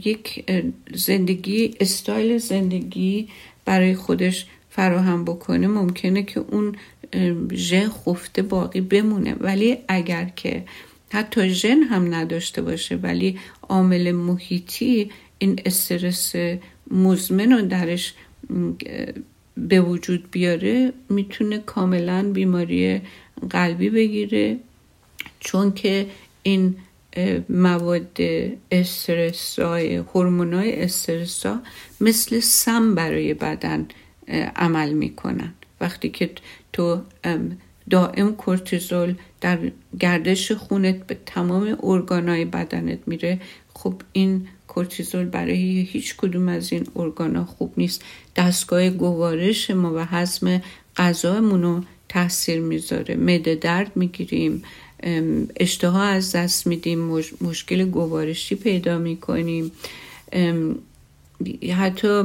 یک 0.06 0.52
زندگی 0.94 1.76
استایل 1.80 2.38
زندگی 2.38 3.28
برای 3.66 3.96
خودش 3.96 4.46
فراهم 4.70 5.26
بکنه 5.26 5.68
ممکنه 5.68 6.24
که 6.24 6.40
اون 6.40 6.76
ژن 7.54 7.90
خفته 7.90 8.42
باقی 8.42 8.82
بمونه. 8.82 9.34
ولی 9.34 9.78
اگر 9.88 10.26
که 10.36 10.64
حتی 11.10 11.50
ژن 11.50 11.82
هم 11.82 12.14
نداشته 12.16 12.62
باشه 12.62 12.96
ولی 12.96 13.40
عامل 13.70 14.12
محیطی 14.12 15.12
این 15.38 15.60
استرس 15.66 16.34
مزمن 16.92 17.52
رو 17.52 17.62
درش 17.62 18.14
به 19.58 19.82
وجود 19.82 20.32
بیاره 20.32 20.94
می‌تونه 21.10 21.58
کاملا 21.58 22.32
بیماری 22.34 23.02
قلبی 23.50 23.90
بگیره. 23.90 24.58
چون 25.40 25.74
که 25.74 26.08
این 26.44 26.76
مواد 27.50 28.18
استرسای 28.72 29.96
هورمونای 29.96 30.84
استرسا 30.84 31.62
مثل 32.02 32.40
سم 32.40 32.96
برای 32.96 33.34
بدن 33.34 33.88
عمل 34.56 34.94
می‌کنن. 34.94 35.54
وقتی 35.82 36.10
که 36.10 36.30
تو 36.76 37.02
دائم 37.90 38.36
کورتیزول 38.36 39.16
در 39.42 39.60
گردش 40.00 40.52
خونت 40.52 41.08
به 41.08 41.18
تمام 41.26 41.78
ارگانهای 41.84 42.46
بدنت 42.46 43.00
میره. 43.08 43.42
خب 43.74 43.94
این 44.14 44.48
کورتیزول 44.68 45.26
برای 45.26 45.82
هیچ 45.82 46.16
کدوم 46.18 46.48
از 46.48 46.74
این 46.74 46.88
ارگانا 46.96 47.46
خوب 47.46 47.74
نیست. 47.78 48.04
دستگاه 48.36 48.90
گوارش 48.90 49.72
ما 49.72 49.94
و 49.94 49.98
هضم 49.98 50.62
غذامون 50.98 51.62
رو 51.62 51.84
تاثیر 52.10 52.60
می‌ذاره. 52.60 53.16
مده 53.16 53.56
درد 53.56 53.92
می‌گیریم 53.96 54.64
اشتها 55.56 56.04
از 56.04 56.36
دست 56.36 56.68
میدیم 56.68 57.00
مشکل 57.42 57.86
گوارشی 57.86 58.56
پیدا 58.56 58.98
می‌کنیم. 58.98 59.72
حتی 61.78 62.24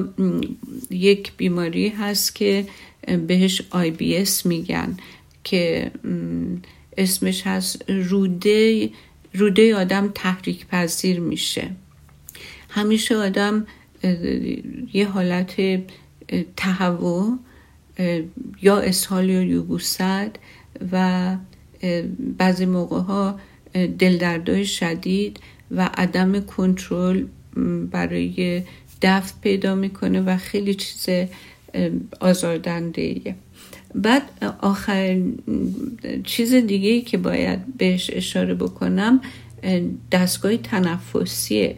یک 0.91 1.33
بیماری 1.37 1.89
هست 1.89 2.35
که 2.35 2.67
بهش 3.27 3.63
آی 3.71 3.91
بی 3.91 4.17
اس 4.17 4.47
میگن 4.47 4.97
که 5.45 5.91
اسمش 6.97 7.47
هست 7.47 7.85
روده 7.89 8.91
روده 9.35 9.77
آدم 9.77 10.09
تحریک 10.15 10.67
پذیر 10.67 11.21
میشه. 11.21 11.71
همیشه 12.69 13.17
آدم 13.17 13.67
یه 14.93 15.09
حالت 15.09 15.81
تهوع 16.57 17.39
یا 18.63 18.79
اسهال 18.79 19.29
یا 19.29 19.43
یوبوست 19.43 20.01
و 20.93 21.37
بعضی 22.39 22.67
موقع 22.67 23.01
ها 23.01 23.41
دلدردای 23.99 24.65
شدید 24.65 25.41
و 25.71 25.91
عدم 25.95 26.41
کنترل 26.41 27.25
برای 27.91 28.63
دفع 29.03 29.35
پیدا 29.43 29.75
می‌کنه 29.75 30.21
و 30.21 30.37
خیلی 30.37 30.75
چیز 30.75 31.09
آزاردنده 32.21 33.35
بعد 33.95 34.23
آخر 34.61 35.21
چیز 36.25 36.55
دیگه 36.55 37.01
که 37.01 37.19
باید 37.19 37.77
بهش 37.77 38.11
اشاره 38.13 38.55
بکنم 38.55 39.21
دستگاه 40.13 40.57
تنفسیه. 40.57 41.77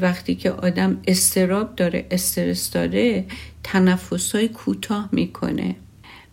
وقتی 0.00 0.34
که 0.34 0.50
آدم 0.50 1.00
استراب 1.06 1.76
داره 1.76 2.06
استرس 2.10 2.70
داره 2.70 3.24
تنفس 3.62 4.34
های 4.34 4.48
کوتاه 4.48 5.08
می‌کنه. 5.12 5.76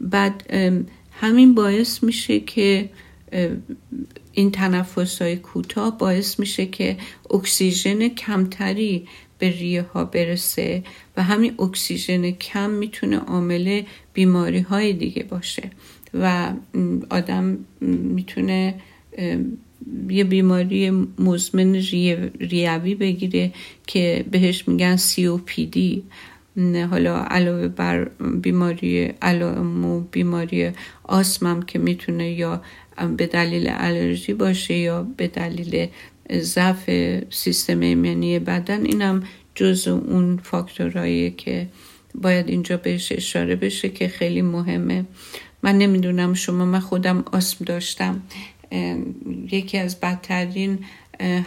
بعد 0.01 0.53
همین 1.11 1.55
باعث 1.55 2.03
میشه 2.03 2.39
که 2.39 2.89
این 4.31 4.51
تنفس 4.51 5.21
های 5.21 5.35
کوتاه 5.35 5.97
باعث 5.97 6.39
میشه 6.39 6.65
که 6.65 6.97
اکسیژن 7.31 8.07
کمتری 8.07 9.07
به 9.41 9.49
ریه 9.49 9.81
ها 9.81 10.05
برسه 10.05 10.83
و 11.17 11.23
همین 11.23 11.53
اکسیژن 11.59 12.31
کم 12.31 12.69
می‌تونه 12.69 13.17
عامل 13.17 13.81
بیماری 14.13 14.59
های 14.59 14.93
دیگه 14.93 15.23
باشه 15.23 15.69
و 16.13 16.53
آدم 17.09 17.57
می‌تونه 18.15 18.75
یه 20.09 20.23
بیماری 20.23 20.91
مزمن 21.19 21.75
ریوی 22.39 22.95
بگیره 22.95 23.53
که 23.87 24.25
بهش 24.31 24.67
میگن 24.67 24.97
دی 25.55 26.03
حالا 26.89 27.17
علاوه 27.17 27.67
بر 27.67 28.03
بیماری 28.41 29.13
علائم 29.21 30.03
بیماری 30.03 30.71
آسمم 31.03 31.61
که 31.61 31.79
می‌تونه 31.79 32.31
یا 32.31 32.61
به 33.17 33.27
دلیل 33.27 33.65
الرژی 33.69 34.33
باشه 34.33 34.77
یا 34.77 35.03
به 35.17 35.27
دلیل 35.27 35.87
ضعف 36.39 36.89
سیستم 37.29 37.79
ایمنی 37.79 38.39
بدن 38.39 38.85
اینم 38.85 39.23
جز 39.55 39.87
اون 39.87 40.37
فاکتورهایی 40.43 41.31
که 41.31 41.67
باید 42.15 42.49
اینجا 42.49 42.77
بهش 42.77 43.11
اشاره 43.11 43.55
بشه 43.55 43.89
که 43.89 44.07
خیلی 44.07 44.41
مهمه. 44.41 45.05
من 45.63 45.77
نمی‌دونم 45.77 46.33
شما 46.33 46.65
من 46.65 46.79
خودم 46.79 47.23
آسم 47.31 47.65
داشتم. 47.65 48.21
یکی 49.51 49.77
از 49.77 49.99
بدترین 49.99 50.79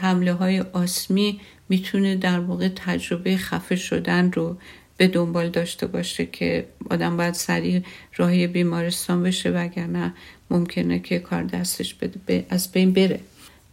حمله 0.00 0.32
های 0.32 0.60
آسمی 0.60 1.40
می‌تونه 1.68 2.16
در 2.16 2.40
واقع 2.40 2.68
تجربه 2.76 3.36
خفه 3.36 3.76
شدن 3.76 4.32
رو 4.32 4.56
به 4.96 5.08
دنبال 5.08 5.50
داشته 5.50 5.86
باشه 5.86 6.26
که 6.26 6.66
آدم 6.90 7.16
باید 7.16 7.34
سریع 7.34 7.82
راهی 8.16 8.46
بیمارستان 8.46 9.22
بشه 9.22 9.50
وگرنه 9.50 10.14
ممکنه 10.50 10.98
که 10.98 11.18
کار 11.18 11.42
دستش 11.42 11.94
بده 11.94 12.46
از 12.48 12.72
بین 12.72 12.92
بره. 12.92 13.20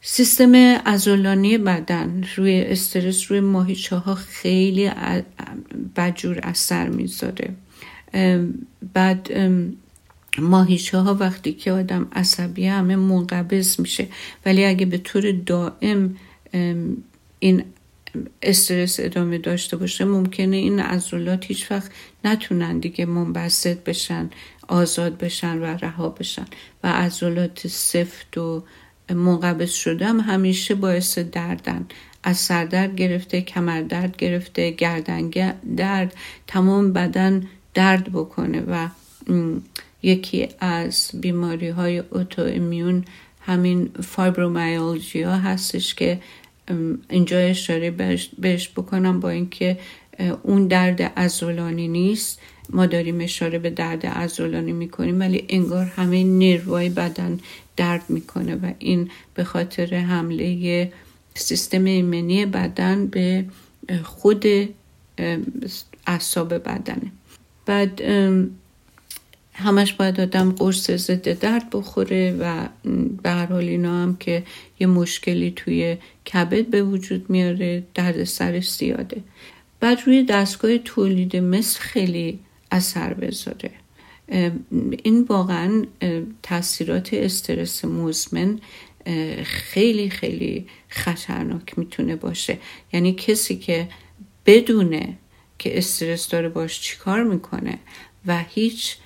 سیستم 0.04 0.52
ازولانی 0.86 1.58
بدن 1.58 2.24
روی 2.36 2.62
استرس 2.62 3.32
روی 3.32 3.40
ماهیچه 3.40 3.96
ها 3.96 4.16
خیلی 4.16 4.92
بجور 5.96 6.40
اثر 6.44 6.90
می‌ذاره. 6.90 7.56
بعد 8.94 9.30
ماهیچه 10.38 10.98
ها 10.98 11.14
وقتی 11.14 11.54
که 11.54 11.72
آدم 11.72 12.08
عصبی 12.12 12.68
همه 12.68 12.96
منقبض 12.96 13.80
میشه. 13.80 14.08
ولی 14.46 14.66
اگه 14.66 14.86
به 14.86 14.98
طور 14.98 15.32
دائم 15.32 16.18
این 17.40 17.64
استرس 18.42 19.00
ادامه 19.00 19.38
داشته 19.38 19.78
باشه 19.78 20.06
ممکنه 20.06 20.56
این 20.56 20.80
عضلات 20.80 21.46
هیچ 21.46 21.72
وقت 21.72 21.92
نتونن 22.26 22.80
دیگه 22.80 23.06
منبسط 23.06 23.78
بشن 23.84 24.30
آزاد 24.68 25.18
بشن 25.18 25.58
و 25.58 25.66
رها 25.66 26.10
بشن. 26.10 26.46
و 26.84 26.88
عضلات 26.88 27.68
سفت 27.68 28.38
و 28.38 28.64
منقبض 29.14 29.72
شده 29.72 30.06
هم 30.06 30.20
همیشه 30.20 30.76
باعث 30.76 31.18
دردن. 31.18 31.86
از 32.24 32.38
سردرد 32.38 32.96
گرفته 32.96 33.42
کمردرد 33.42 34.18
گرفته 34.18 34.72
گردن 34.72 35.30
درد 35.78 36.14
تمام 36.48 36.94
بدن 36.94 37.48
درد 37.74 38.12
بکنه 38.12 38.64
و 38.68 38.88
یکی 40.04 40.50
از 40.60 41.10
بیماری 41.14 41.70
های 41.70 41.98
اوتو 41.98 42.42
امیون 42.42 43.06
همین 43.42 43.90
فایبرومیالژیا 44.04 45.32
هستش 45.32 45.96
که 45.96 46.20
اینجا 47.10 47.38
اشاره 47.38 47.92
بهش 48.40 48.70
بکنم 48.70 49.20
با 49.20 49.30
اینکه 49.30 49.80
اون 50.44 50.68
درد 50.68 51.12
ازولانی 51.16 51.88
نیست. 51.88 52.40
ما 52.74 52.86
داریم 52.86 53.22
اشاره 53.22 53.60
به 53.60 53.70
درد 53.70 54.06
ازولانی 54.06 54.72
می‌کنیم 54.72 55.20
ولی 55.20 55.46
انگار 55.50 55.86
همه 55.86 56.24
نروای 56.24 56.90
بدن 56.90 57.40
درد 57.78 58.04
می‌کنه 58.10 58.56
و 58.56 58.72
این 58.80 59.10
به 59.34 59.44
خاطر 59.44 59.96
حمله 59.96 60.92
سیستم 61.36 61.86
ایمنی 61.86 62.46
بدن 62.46 63.08
به 63.08 63.46
خود 64.04 64.46
اعصاب 66.08 66.54
بدنه. 66.54 67.12
بعد 67.66 68.02
همش 69.54 69.94
باید 69.94 70.22
آدم 70.22 70.52
قرص 70.52 70.92
ضد 70.92 71.40
درد 71.40 71.70
بخوره 71.72 72.38
و 72.40 72.68
به 73.24 73.30
هر 73.30 73.46
حال 73.46 73.64
اینا 73.64 74.04
هم 74.04 74.16
که 74.16 74.44
یه 74.80 74.88
مشکلی 74.88 75.52
توی 75.52 75.98
کبد 76.34 76.66
به 76.66 76.84
وجود 76.84 77.30
میاره 77.30 77.84
درد 77.94 78.24
سرش 78.24 78.72
زیاده. 78.72 79.22
بعد 79.80 80.00
روی 80.06 80.24
دستگاه 80.24 80.78
تولید 80.78 81.36
مثل 81.36 81.80
خیلی 81.80 82.40
اثر 82.72 83.14
بذاره. 83.14 83.72
این 85.04 85.24
واقعا 85.30 85.86
تاثیرات 86.44 87.14
استرس 87.14 87.86
مزمن 87.86 88.60
خیلی 89.44 90.10
خیلی 90.10 90.68
خطرناک 90.90 91.80
می‌تونه 91.80 92.16
باشه. 92.16 92.58
یعنی 92.94 93.14
کسی 93.14 93.58
که 93.58 93.88
بدونه 94.46 95.18
که 95.60 95.78
استرس 95.78 96.30
داره 96.30 96.50
باش 96.50 96.82
چیکار 96.82 97.24
می‌کنه 97.24 97.80
و 98.26 98.44
هیچ 98.50 98.98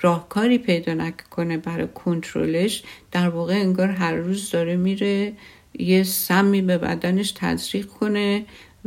راهکاری 0.00 0.58
پیدا 0.58 0.94
نکنه 0.94 1.56
برای 1.56 1.88
کنترلش 1.94 2.82
در 3.12 3.28
واقع 3.28 3.54
انگار 3.54 3.88
هر 3.88 4.14
روز 4.14 4.50
داره 4.50 4.76
میره 4.76 5.32
یه 5.78 6.02
سمی 6.02 6.62
به 6.62 6.78
بدنش 6.78 7.32
تزریق 7.32 7.86
کنه 7.86 8.44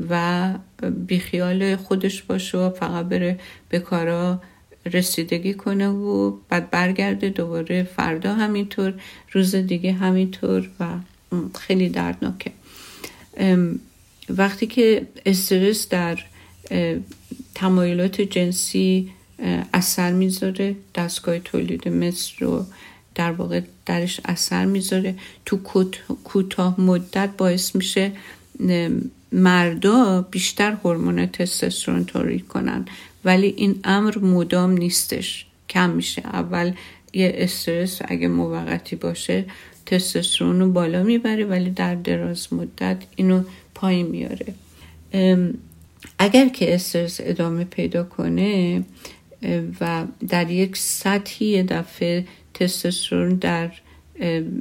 و 0.10 0.54
بیخیال 1.08 1.76
خودش 1.76 2.22
باشه 2.24 2.58
و 2.58 2.70
فقط 2.70 3.06
بره 3.06 3.40
به 3.70 3.80
کارا 3.80 4.42
رسیدگی 4.86 5.54
کنه 5.54 5.88
و 5.90 6.34
بعد 6.50 6.70
برگرده 6.70 7.30
دوباره 7.30 7.84
فردا 7.84 8.34
همینطور 8.34 8.94
روز 9.32 9.56
دیگه 9.56 9.94
همینطور 9.94 10.70
و 10.80 10.86
خیلی 11.60 11.90
دردناکه. 11.90 12.52
وقتی 14.30 14.68
که 14.68 15.08
استرس 15.26 15.90
در 15.90 16.20
تمایلات 17.56 18.22
جنسی 18.22 19.12
اثر 19.74 20.12
می‌ذاره 20.12 20.76
دستگاه 20.96 21.40
تولید 21.40 21.88
مثل 21.88 22.32
رو 22.40 22.66
در 23.16 23.32
واقع 23.32 23.62
درش 23.86 24.20
اثر 24.26 24.66
می‌ذاره 24.66 25.16
تو 25.46 25.58
کوتاه 26.24 26.82
مدت 26.82 27.30
باعث 27.38 27.76
میشه 27.76 28.12
مردا 29.34 30.28
بیشتر 30.32 30.72
هورمون 30.72 31.26
تستوسترون 31.26 32.06
تولید 32.06 32.48
کنن 32.48 32.86
ولی 33.26 33.48
این 33.48 33.80
امر 33.84 34.18
مدام 34.18 34.72
نیستش. 34.72 35.46
کم 35.70 35.90
میشه. 35.90 36.22
اول 36.26 36.72
یه 37.14 37.34
استرس 37.36 38.02
اگه 38.06 38.28
موقتی 38.28 38.96
باشه 38.96 39.46
تستوسترون 39.86 40.60
رو 40.60 40.72
بالا 40.72 41.04
می‌بره 41.04 41.46
ولی 41.46 41.70
در 41.70 41.96
دراز 41.96 42.54
مدت 42.54 42.98
اینو 43.16 43.44
پایین 43.76 44.08
میاره. 44.08 44.54
اگر 46.20 46.48
که 46.48 46.76
استرس 46.76 47.20
ادامه 47.24 47.64
پیدا 47.64 48.04
کنه 48.04 48.84
و 49.82 50.06
در 50.30 50.52
یک 50.52 50.78
سطحی 50.78 51.46
یه 51.46 51.64
دفعه 51.64 52.26
تستوسترون 52.54 53.36
در 53.36 53.72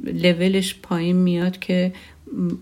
لولش 0.05 0.75
پایین 0.83 1.15
میاد 1.15 1.59
که 1.59 1.93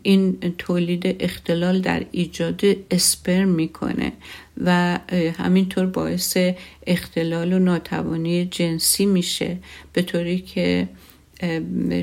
این 0.04 0.38
تولید 0.58 1.16
اختلال 1.20 1.82
در 1.82 2.06
ایجاد 2.12 2.62
اسپرم 2.92 3.50
می‌کنه 3.50 4.12
و 4.66 5.00
همینطور 5.38 5.86
باعث 5.86 6.38
اختلال 6.88 7.54
و 7.54 7.60
ناتوانی 7.60 8.46
جنسی 8.46 9.06
میشه. 9.06 9.58
به 9.94 10.02
طوری 10.02 10.40
که 10.40 10.88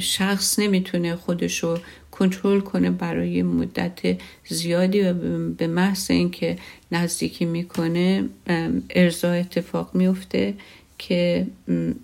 شخص 0.01 0.59
نمی‌تونه 0.59 1.17
خودشو 1.17 1.79
کنترل 2.11 2.61
کنه 2.61 2.91
برای 2.91 3.43
مدت 3.43 4.19
زیادی 4.49 5.01
و 5.01 5.13
به 5.49 5.67
محض 5.67 6.11
اینکه 6.11 6.59
نزدیکی 6.93 7.45
می‌کنه 7.45 8.25
ارضا 8.91 9.33
اتفاق 9.33 9.95
میفته 9.95 10.55
که 10.99 11.47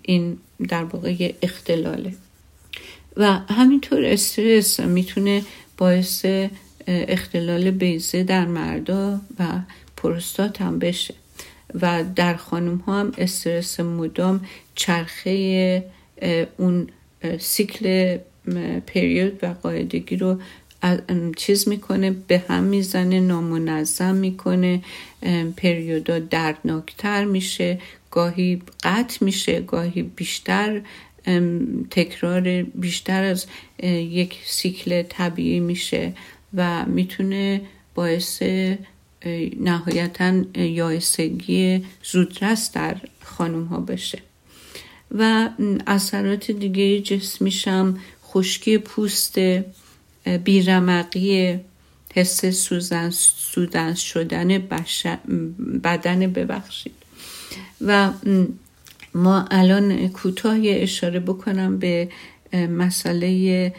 این 0.01 0.37
در 0.67 0.83
واقع 0.83 1.33
اختلاله. 1.41 2.13
و 3.17 3.33
همینطور 3.33 4.05
استرس 4.05 4.79
می‌تونه 4.79 5.43
باعث 5.77 6.25
اختلال 6.87 7.71
بیزه 7.71 8.23
در 8.23 8.45
مردا 8.45 9.21
و 9.39 9.45
پروستات 9.97 10.61
هم 10.61 10.79
بشه. 10.79 11.13
و 11.81 12.03
در 12.15 12.35
خانم 12.35 12.77
ها 12.77 12.99
هم 12.99 13.13
استرس 13.17 13.79
مدام 13.79 14.45
چرخه 14.75 15.83
اون 16.57 16.87
سیکل 17.39 18.17
پریود 18.87 19.39
و 19.43 19.55
قاعدگی 19.63 20.15
رو 20.15 20.39
چیز 21.37 21.67
می‌کنه 21.67 22.11
به 22.11 22.43
هم 22.49 22.63
می‌زنه 22.63 23.19
نامنظم 23.19 24.15
می‌کنه 24.15 24.81
پریودا 25.57 26.19
دردناکتر 26.19 27.25
میشه 27.25 27.79
گاهی 28.11 28.61
قطع 28.83 29.25
میشه 29.25 29.61
گاهی 29.61 30.03
بیشتر 30.03 30.81
تکرار 31.91 32.63
بیشتر 32.63 33.23
از 33.23 33.45
یک 33.83 34.35
سیکل 34.45 35.01
طبیعی 35.01 35.59
میشه 35.59 36.13
و 36.53 36.85
می‌تونه 36.85 37.61
باعث 37.95 38.43
نهایتا 39.59 40.43
یایسگی 40.55 41.85
زودرس 42.03 42.71
در 42.71 42.97
خانوم 43.23 43.63
ها 43.63 43.79
بشه. 43.79 44.19
و 45.11 45.49
اثرات 45.87 46.51
دیگه 46.51 47.01
جسمیشم 47.01 47.99
خشکی 48.23 48.77
پوست 48.77 49.39
بیرمقی 50.43 51.59
حس 52.13 52.45
سوزن 52.45 53.09
سودن 53.09 53.93
شدن 53.93 54.57
بدن 55.83 56.33
ببخشید. 56.33 56.93
و 57.81 58.11
ما 59.15 59.45
الان 59.51 60.07
کوتاه 60.07 60.57
اشاره 60.63 61.19
بکنم 61.19 61.77
به 61.77 62.09
مسئله 62.53 63.73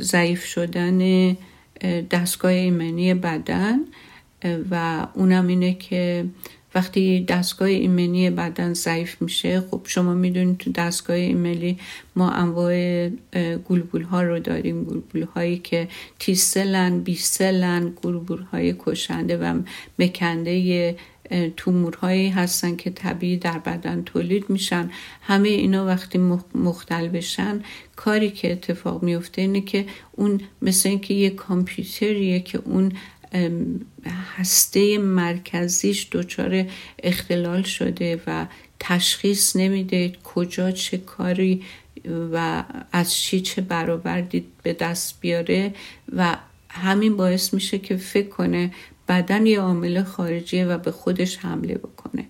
ضعیف 0.00 0.44
شدن 0.44 1.36
دستگاه 2.10 2.52
ایمنی 2.52 3.14
بدن. 3.14 3.78
و 4.70 5.06
اونم 5.14 5.46
اینه 5.46 5.74
که 5.74 6.24
وقتی 6.74 7.24
دستگاه 7.24 7.68
ایمنی 7.68 8.30
بدن 8.30 8.72
ضعیف 8.72 9.22
میشه 9.22 9.60
خب 9.60 9.80
شما 9.84 10.14
می‌دونید 10.14 10.58
تو 10.58 10.72
دستگاه 10.72 11.16
ایمنی 11.16 11.78
ما 12.16 12.30
انواع 12.30 13.08
گلبول 13.68 14.02
ها 14.02 14.22
رو 14.22 14.38
داریم. 14.38 14.84
گلبول 14.84 15.22
هایی 15.22 15.58
که 15.58 15.88
تی 16.18 16.34
سلن 16.34 17.00
بی 17.00 17.14
سلن 17.14 17.92
گلبول 18.02 18.42
های 18.42 18.74
کشنده 18.78 19.36
و 19.36 19.60
مکنده 19.98 20.96
تومورهایی 21.56 22.28
هستن 22.28 22.76
که 22.76 22.90
طبیعی 22.90 23.36
در 23.36 23.58
بدن 23.58 24.02
تولید 24.02 24.50
میشن. 24.50 24.90
همه 25.22 25.48
اینا 25.48 25.86
وقتی 25.86 26.18
مختل 26.54 27.08
بشن 27.08 27.62
کاری 27.96 28.30
که 28.30 28.52
اتفاق 28.52 29.02
میفته 29.02 29.42
اینه 29.42 29.60
که 29.60 29.86
اون 30.12 30.40
مثل 30.62 30.88
اینکه 30.88 31.14
یه 31.14 31.30
کامپیوتریه 31.30 32.40
که 32.40 32.58
اون 32.64 32.92
هسته 34.36 34.98
مرکزیش 34.98 36.08
دچار 36.12 36.64
اختلال 37.02 37.62
شده 37.62 38.22
و 38.26 38.46
تشخیص 38.80 39.56
نمیده 39.56 40.12
کجا 40.24 40.70
چه 40.70 40.98
کاری 40.98 41.62
و 42.32 42.64
از 42.92 43.14
چی 43.14 43.40
چه 43.40 43.62
برآوردی 43.62 44.46
به 44.62 44.72
دست 44.72 45.20
بیاره 45.20 45.74
و 46.16 46.36
همین 46.68 47.16
باعث 47.16 47.54
میشه 47.54 47.78
که 47.78 47.96
فکر 47.96 48.28
کنه 48.28 48.70
بدن 49.08 49.46
یه 49.46 49.60
عامل 49.60 50.02
خارجیه 50.02 50.66
و 50.66 50.78
به 50.78 50.90
خودش 50.90 51.36
حمله 51.38 51.74
بکنه. 51.74 52.24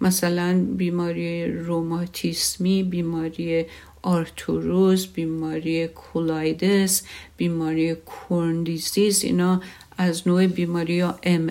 مثلا 0.00 0.66
بیماری 0.76 1.52
روماتیسمی 1.52 2.82
بیماری 2.82 3.64
آرتوروز 4.02 5.06
بیماری 5.06 5.88
کولایدس 5.88 7.02
بیماری 7.36 7.94
کورن 7.94 8.62
دیزیز 8.62 9.24
اینا 9.24 9.62
از 9.98 10.28
نوع 10.28 10.46
بیماری 10.46 10.94
یا 10.94 11.18
ام 11.22 11.50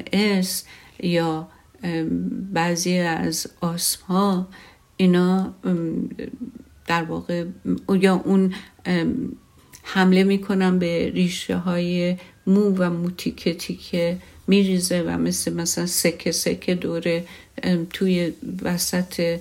یا 1.00 1.48
بعضی 2.54 2.98
از 2.98 3.48
آسما 3.62 4.48
اینا 4.98 5.54
در 6.88 7.04
واقع 7.04 7.46
یا 8.02 8.22
اون 8.26 8.54
حمله 9.84 10.24
می‌کنن 10.24 10.80
به 10.80 11.10
ریشه 11.10 11.58
های 11.58 12.18
مو 12.48 12.76
و 12.78 12.90
موتیکتی 12.90 13.76
که 13.76 14.18
میریزه 14.48 15.02
و 15.02 15.18
مثل 15.18 15.54
مثلا 15.54 15.86
سکه 15.86 16.32
سکه 16.32 16.76
دوره 16.76 17.26
توی 17.94 18.34
وسط 18.62 19.40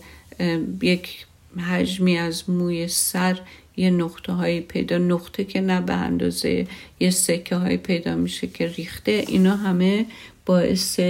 یک 0.82 1.26
حجمی 1.70 2.18
از 2.18 2.50
موی 2.50 2.88
سر 2.88 3.40
یه 3.76 3.90
نقطه 3.90 4.32
های 4.32 4.60
پیدا 4.60 4.98
نقطه 4.98 5.44
که 5.44 5.60
نه 5.60 5.80
به 5.80 5.92
اندازه 5.92 6.66
یه 7.00 7.10
سکه 7.10 7.56
های 7.56 7.76
پیدا 7.76 8.14
میشه 8.14 8.46
که 8.46 8.66
ریخته. 8.66 9.24
اینا 9.28 9.56
همه 9.56 10.06
باعث 10.46 11.00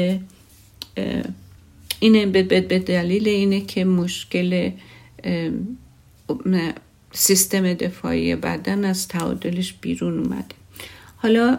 اینه 2.00 2.26
به 2.26 2.42
دلیل 2.78 3.28
اینه 3.28 3.60
که 3.60 3.84
مشکل 3.84 4.70
سیستم 7.12 7.74
دفاعی 7.74 8.36
بدن 8.36 8.84
از 8.84 9.08
تعادلش 9.08 9.72
بیرون 9.72 10.18
اومده. 10.18 10.54
حالا 11.16 11.58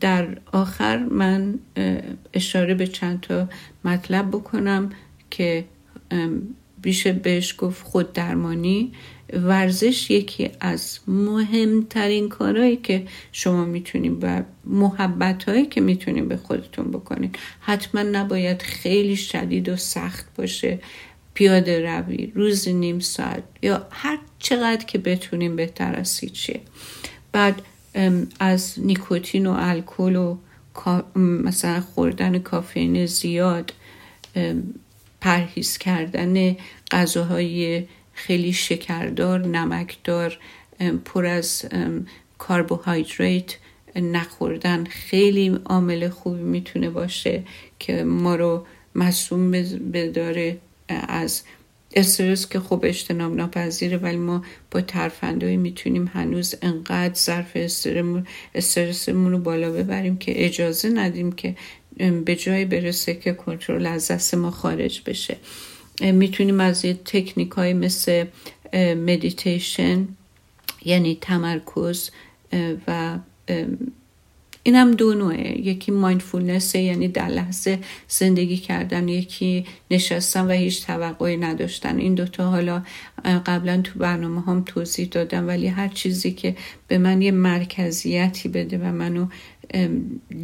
در 0.00 0.38
آخر 0.52 0.98
من 0.98 1.58
اشاره 2.34 2.74
به 2.74 2.86
چند 2.86 3.20
تا 3.20 3.48
مطلب 3.84 4.28
بکنم 4.28 4.90
که 5.30 5.64
بیشه 6.82 7.12
بهش 7.12 7.54
گفت 7.58 7.82
خود 7.82 8.12
درمانی 8.12 8.92
ورزش 9.32 10.10
یکی 10.10 10.50
از 10.60 10.98
مهمترین 11.08 12.28
کارهایی 12.28 12.76
که 12.76 13.06
شما 13.32 13.64
می‌تونید 13.64 14.18
و 14.22 14.42
محبت 14.64 15.44
هایی 15.44 15.66
که 15.66 15.80
می‌تونید 15.80 16.28
به 16.28 16.36
خودتون 16.36 16.90
بکنید. 16.90 17.38
حتما 17.60 18.02
نباید 18.02 18.62
خیلی 18.62 19.16
شدید 19.16 19.68
و 19.68 19.76
سخت 19.76 20.26
باشه 20.36 20.78
پیاده 21.34 21.86
روی 21.86 22.32
روز 22.34 22.68
نیم 22.68 22.98
ساعت 22.98 23.42
یا 23.62 23.86
هر 23.90 24.18
چقدر 24.38 24.84
که 24.84 24.98
بتونیم 24.98 25.56
بهتر 25.56 25.94
از 25.96 26.18
هیچیه 26.18 26.60
بعد 27.32 27.62
از 28.40 28.74
نیکوتین 28.76 29.46
و 29.46 29.54
الکل 29.58 30.16
و 30.16 30.36
مثلا 31.16 31.80
خوردن 31.80 32.38
کافئین 32.38 33.06
زیاد 33.06 33.72
پرهیز 35.20 35.78
کردن 35.78 36.56
غذاهای 36.90 37.86
خیلی 38.12 38.52
شکردار 38.52 39.46
نمکدار 39.46 40.38
پر 41.04 41.26
از 41.26 41.64
کربوهیدرات 42.48 43.58
نخوردن 43.96 44.84
خیلی 44.84 45.58
عامل 45.64 46.08
خوبی 46.08 46.42
می‌تونه 46.42 46.90
باشه 46.90 47.42
که 47.78 48.04
ما 48.04 48.36
رو 48.36 48.66
مصوم 48.94 49.50
بداره 49.92 50.58
از 50.88 51.42
استرس 51.94 52.48
که 52.48 52.60
خب 52.60 52.80
اجتناب 52.84 53.36
ناپذیره 53.36 53.96
ولی 53.96 54.16
ما 54.16 54.44
با 54.70 54.80
ترفندهایی 54.80 55.56
می‌تونیم 55.56 56.10
هنوز 56.14 56.54
انقدر 56.62 57.14
ظرف 57.14 57.56
استرسمون 58.54 59.32
رو 59.32 59.38
بالا 59.38 59.70
ببریم 59.70 60.18
که 60.18 60.44
اجازه 60.44 60.88
ندیم 60.88 61.32
که 61.32 61.56
به 62.24 62.36
جای 62.36 62.64
برسه 62.64 63.14
که 63.14 63.32
کنترل 63.32 63.86
از 63.86 64.10
دست 64.10 64.34
ما 64.34 64.50
خارج 64.50 65.02
بشه. 65.06 65.36
می‌تونیم 66.00 66.60
از 66.60 66.84
یه 66.84 66.94
تکنیک 66.94 67.50
های 67.50 67.72
مثل 67.72 68.24
مدیتیشن 68.96 70.08
یعنی 70.84 71.18
تمرکز 71.20 72.10
و 72.88 73.18
این 74.62 74.74
هم 74.74 74.90
دو 74.90 75.14
نوعه. 75.14 75.60
یکی 75.60 75.92
مایندفولنسه 75.92 76.78
یعنی 76.78 77.08
در 77.08 77.28
لحظه 77.28 77.78
زندگی 78.08 78.56
کردن 78.56 79.08
یکی 79.08 79.64
نشستن 79.90 80.46
و 80.46 80.50
هیچ 80.50 80.86
توقعی 80.86 81.36
نداشتن. 81.36 81.98
این 81.98 82.14
دوتا 82.14 82.50
حالا 82.50 82.82
قبلا 83.24 83.80
تو 83.80 83.98
برنامه 83.98 84.42
هم 84.42 84.62
توضیح 84.66 85.08
دادم 85.10 85.48
ولی 85.48 85.66
هر 85.66 85.88
چیزی 85.88 86.32
که 86.32 86.56
به 86.88 86.98
من 86.98 87.22
یه 87.22 87.30
مرکزیتی 87.30 88.48
بده 88.48 88.78
و 88.78 88.84
منو 88.84 89.26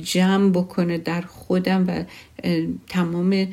جمع 0.03 0.51
بکنه 0.51 0.99
در 0.99 1.21
خودم 1.21 1.85
و 1.89 2.05
تمام 2.89 3.49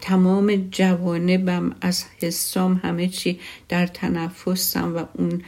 تمام 0.00 0.68
جوانبم 0.70 1.76
از 1.80 2.04
حسام 2.22 2.80
همه 2.84 3.08
چی 3.08 3.40
در 3.68 3.86
تنفسم 3.86 4.96
و 4.96 5.04
اون 5.14 5.42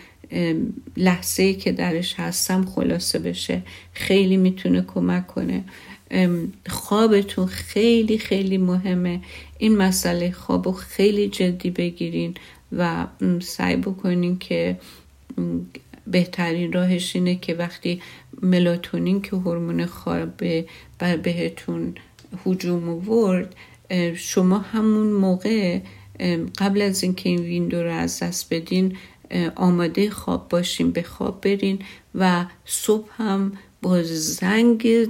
لحظه 0.96 1.54
که 1.54 1.72
درش 1.72 2.14
هستم 2.18 2.64
خلاصه 2.66 3.18
بشه. 3.18 3.62
خیلی 3.92 4.36
می‌تونه 4.36 4.82
کمک 4.82 5.26
کنه. 5.26 5.64
خوابتون 6.68 7.46
خیلی 7.46 8.18
خیلی 8.18 8.58
مهمه. 8.58 9.20
این 9.58 9.76
مسئله 9.76 10.30
خواب 10.30 10.66
رو 10.66 10.72
خیلی 10.72 11.28
جدی 11.28 11.70
بگیرین 11.70 12.34
و 12.72 13.06
سعی 13.40 13.76
بکنین 13.76 14.38
که 14.38 14.76
بهترین 16.06 16.72
راهش 16.72 17.16
اینه 17.16 17.34
که 17.34 17.54
وقتی 17.54 18.00
ملاتونین 18.42 19.22
که 19.22 19.36
هورمون 19.36 19.86
خواب 19.86 20.36
بهتون 21.22 21.94
هجوم 22.46 23.08
ورد 23.08 23.54
شما 24.14 24.58
همون 24.58 25.12
موقع 25.12 25.80
قبل 26.58 26.82
از 26.82 27.02
اینکه 27.02 27.28
این 27.28 27.40
ویندو 27.40 27.82
رو 27.82 27.92
از 27.92 28.22
دست 28.22 28.54
بدین 28.54 28.96
آماده 29.56 30.10
خواب 30.10 30.48
باشین 30.48 30.90
به 30.90 31.02
خواب 31.02 31.40
برین 31.40 31.78
و 32.14 32.44
صبح 32.64 33.08
هم 33.16 33.52
با 33.82 34.02
زنگ 34.02 35.08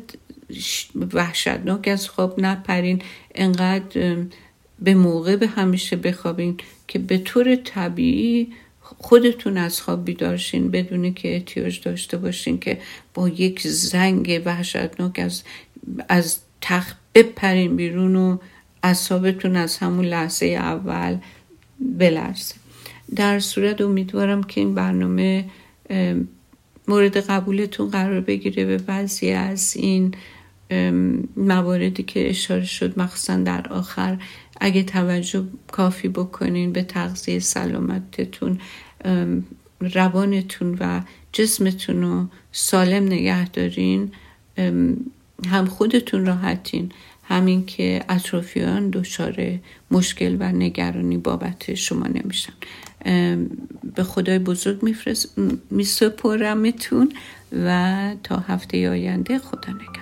وحشتناک 1.12 1.88
از 1.88 2.08
خواب 2.08 2.40
نپرین. 2.40 3.02
انقدر 3.34 4.16
به 4.80 4.94
موقع 4.94 5.36
به 5.36 5.46
همیشه 5.46 5.96
بخوابین 5.96 6.56
که 6.88 6.98
به 6.98 7.18
طور 7.18 7.56
طبیعی 7.56 8.52
خودتون 8.80 9.58
از 9.58 9.80
خواب 9.80 10.04
بیدارشین 10.04 10.70
بدون 10.70 11.14
که 11.14 11.34
احتیاج 11.34 11.80
داشته 11.80 12.16
باشین 12.16 12.58
که 12.58 12.80
با 13.14 13.28
یک 13.28 13.60
زنگ 13.66 14.42
وحشتناک 14.44 15.18
از, 15.18 15.42
از 16.08 16.38
تخت 16.60 16.96
بپرین 17.14 17.76
بیرون 17.76 18.16
و 18.16 18.38
اصابتون 18.82 19.56
از 19.56 19.76
همون 19.76 20.04
لحظه 20.04 20.46
اول 20.46 21.16
بلرزه. 21.80 22.61
در 23.16 23.40
صورت 23.40 23.80
امیدوارم 23.80 24.42
که 24.42 24.60
این 24.60 24.74
برنامه 24.74 25.44
مورد 26.88 27.16
قبولتون 27.16 27.90
قرار 27.90 28.20
بگیره 28.20 28.64
به 28.64 28.78
بعضی 28.78 29.30
از 29.30 29.76
این 29.76 30.14
مواردی 31.36 32.02
که 32.02 32.30
اشاره 32.30 32.64
شد 32.64 32.98
مخصوصا 32.98 33.36
در 33.36 33.68
آخر 33.68 34.18
اگه 34.60 34.82
توجه 34.82 35.44
کافی 35.72 36.08
بکنین 36.08 36.72
به 36.72 36.82
تغذیه 36.82 37.38
سلامتتون 37.38 38.58
روانتون 39.80 40.76
و 40.80 41.00
جسمتون 41.32 42.02
رو 42.02 42.26
سالم 42.52 43.04
نگه 43.04 43.48
دارین 43.48 44.12
هم 45.48 45.66
خودتون 45.66 46.26
راحتین 46.26 46.92
همین 47.24 47.66
که 47.66 48.04
اطرافیان 48.08 48.90
دچار 48.90 49.58
مشکل 49.90 50.36
و 50.40 50.52
نگرانی 50.52 51.16
بابت 51.16 51.74
شما 51.74 52.06
نمیشن. 52.06 52.52
به 53.96 54.04
خدای 54.04 54.38
بزرگ 54.38 54.96
میسپرمتون 55.70 57.12
و 57.64 58.14
تا 58.22 58.36
هفته 58.36 58.90
آینده 58.90 59.38
خدا 59.38 59.72
نگهدار. 59.72 60.01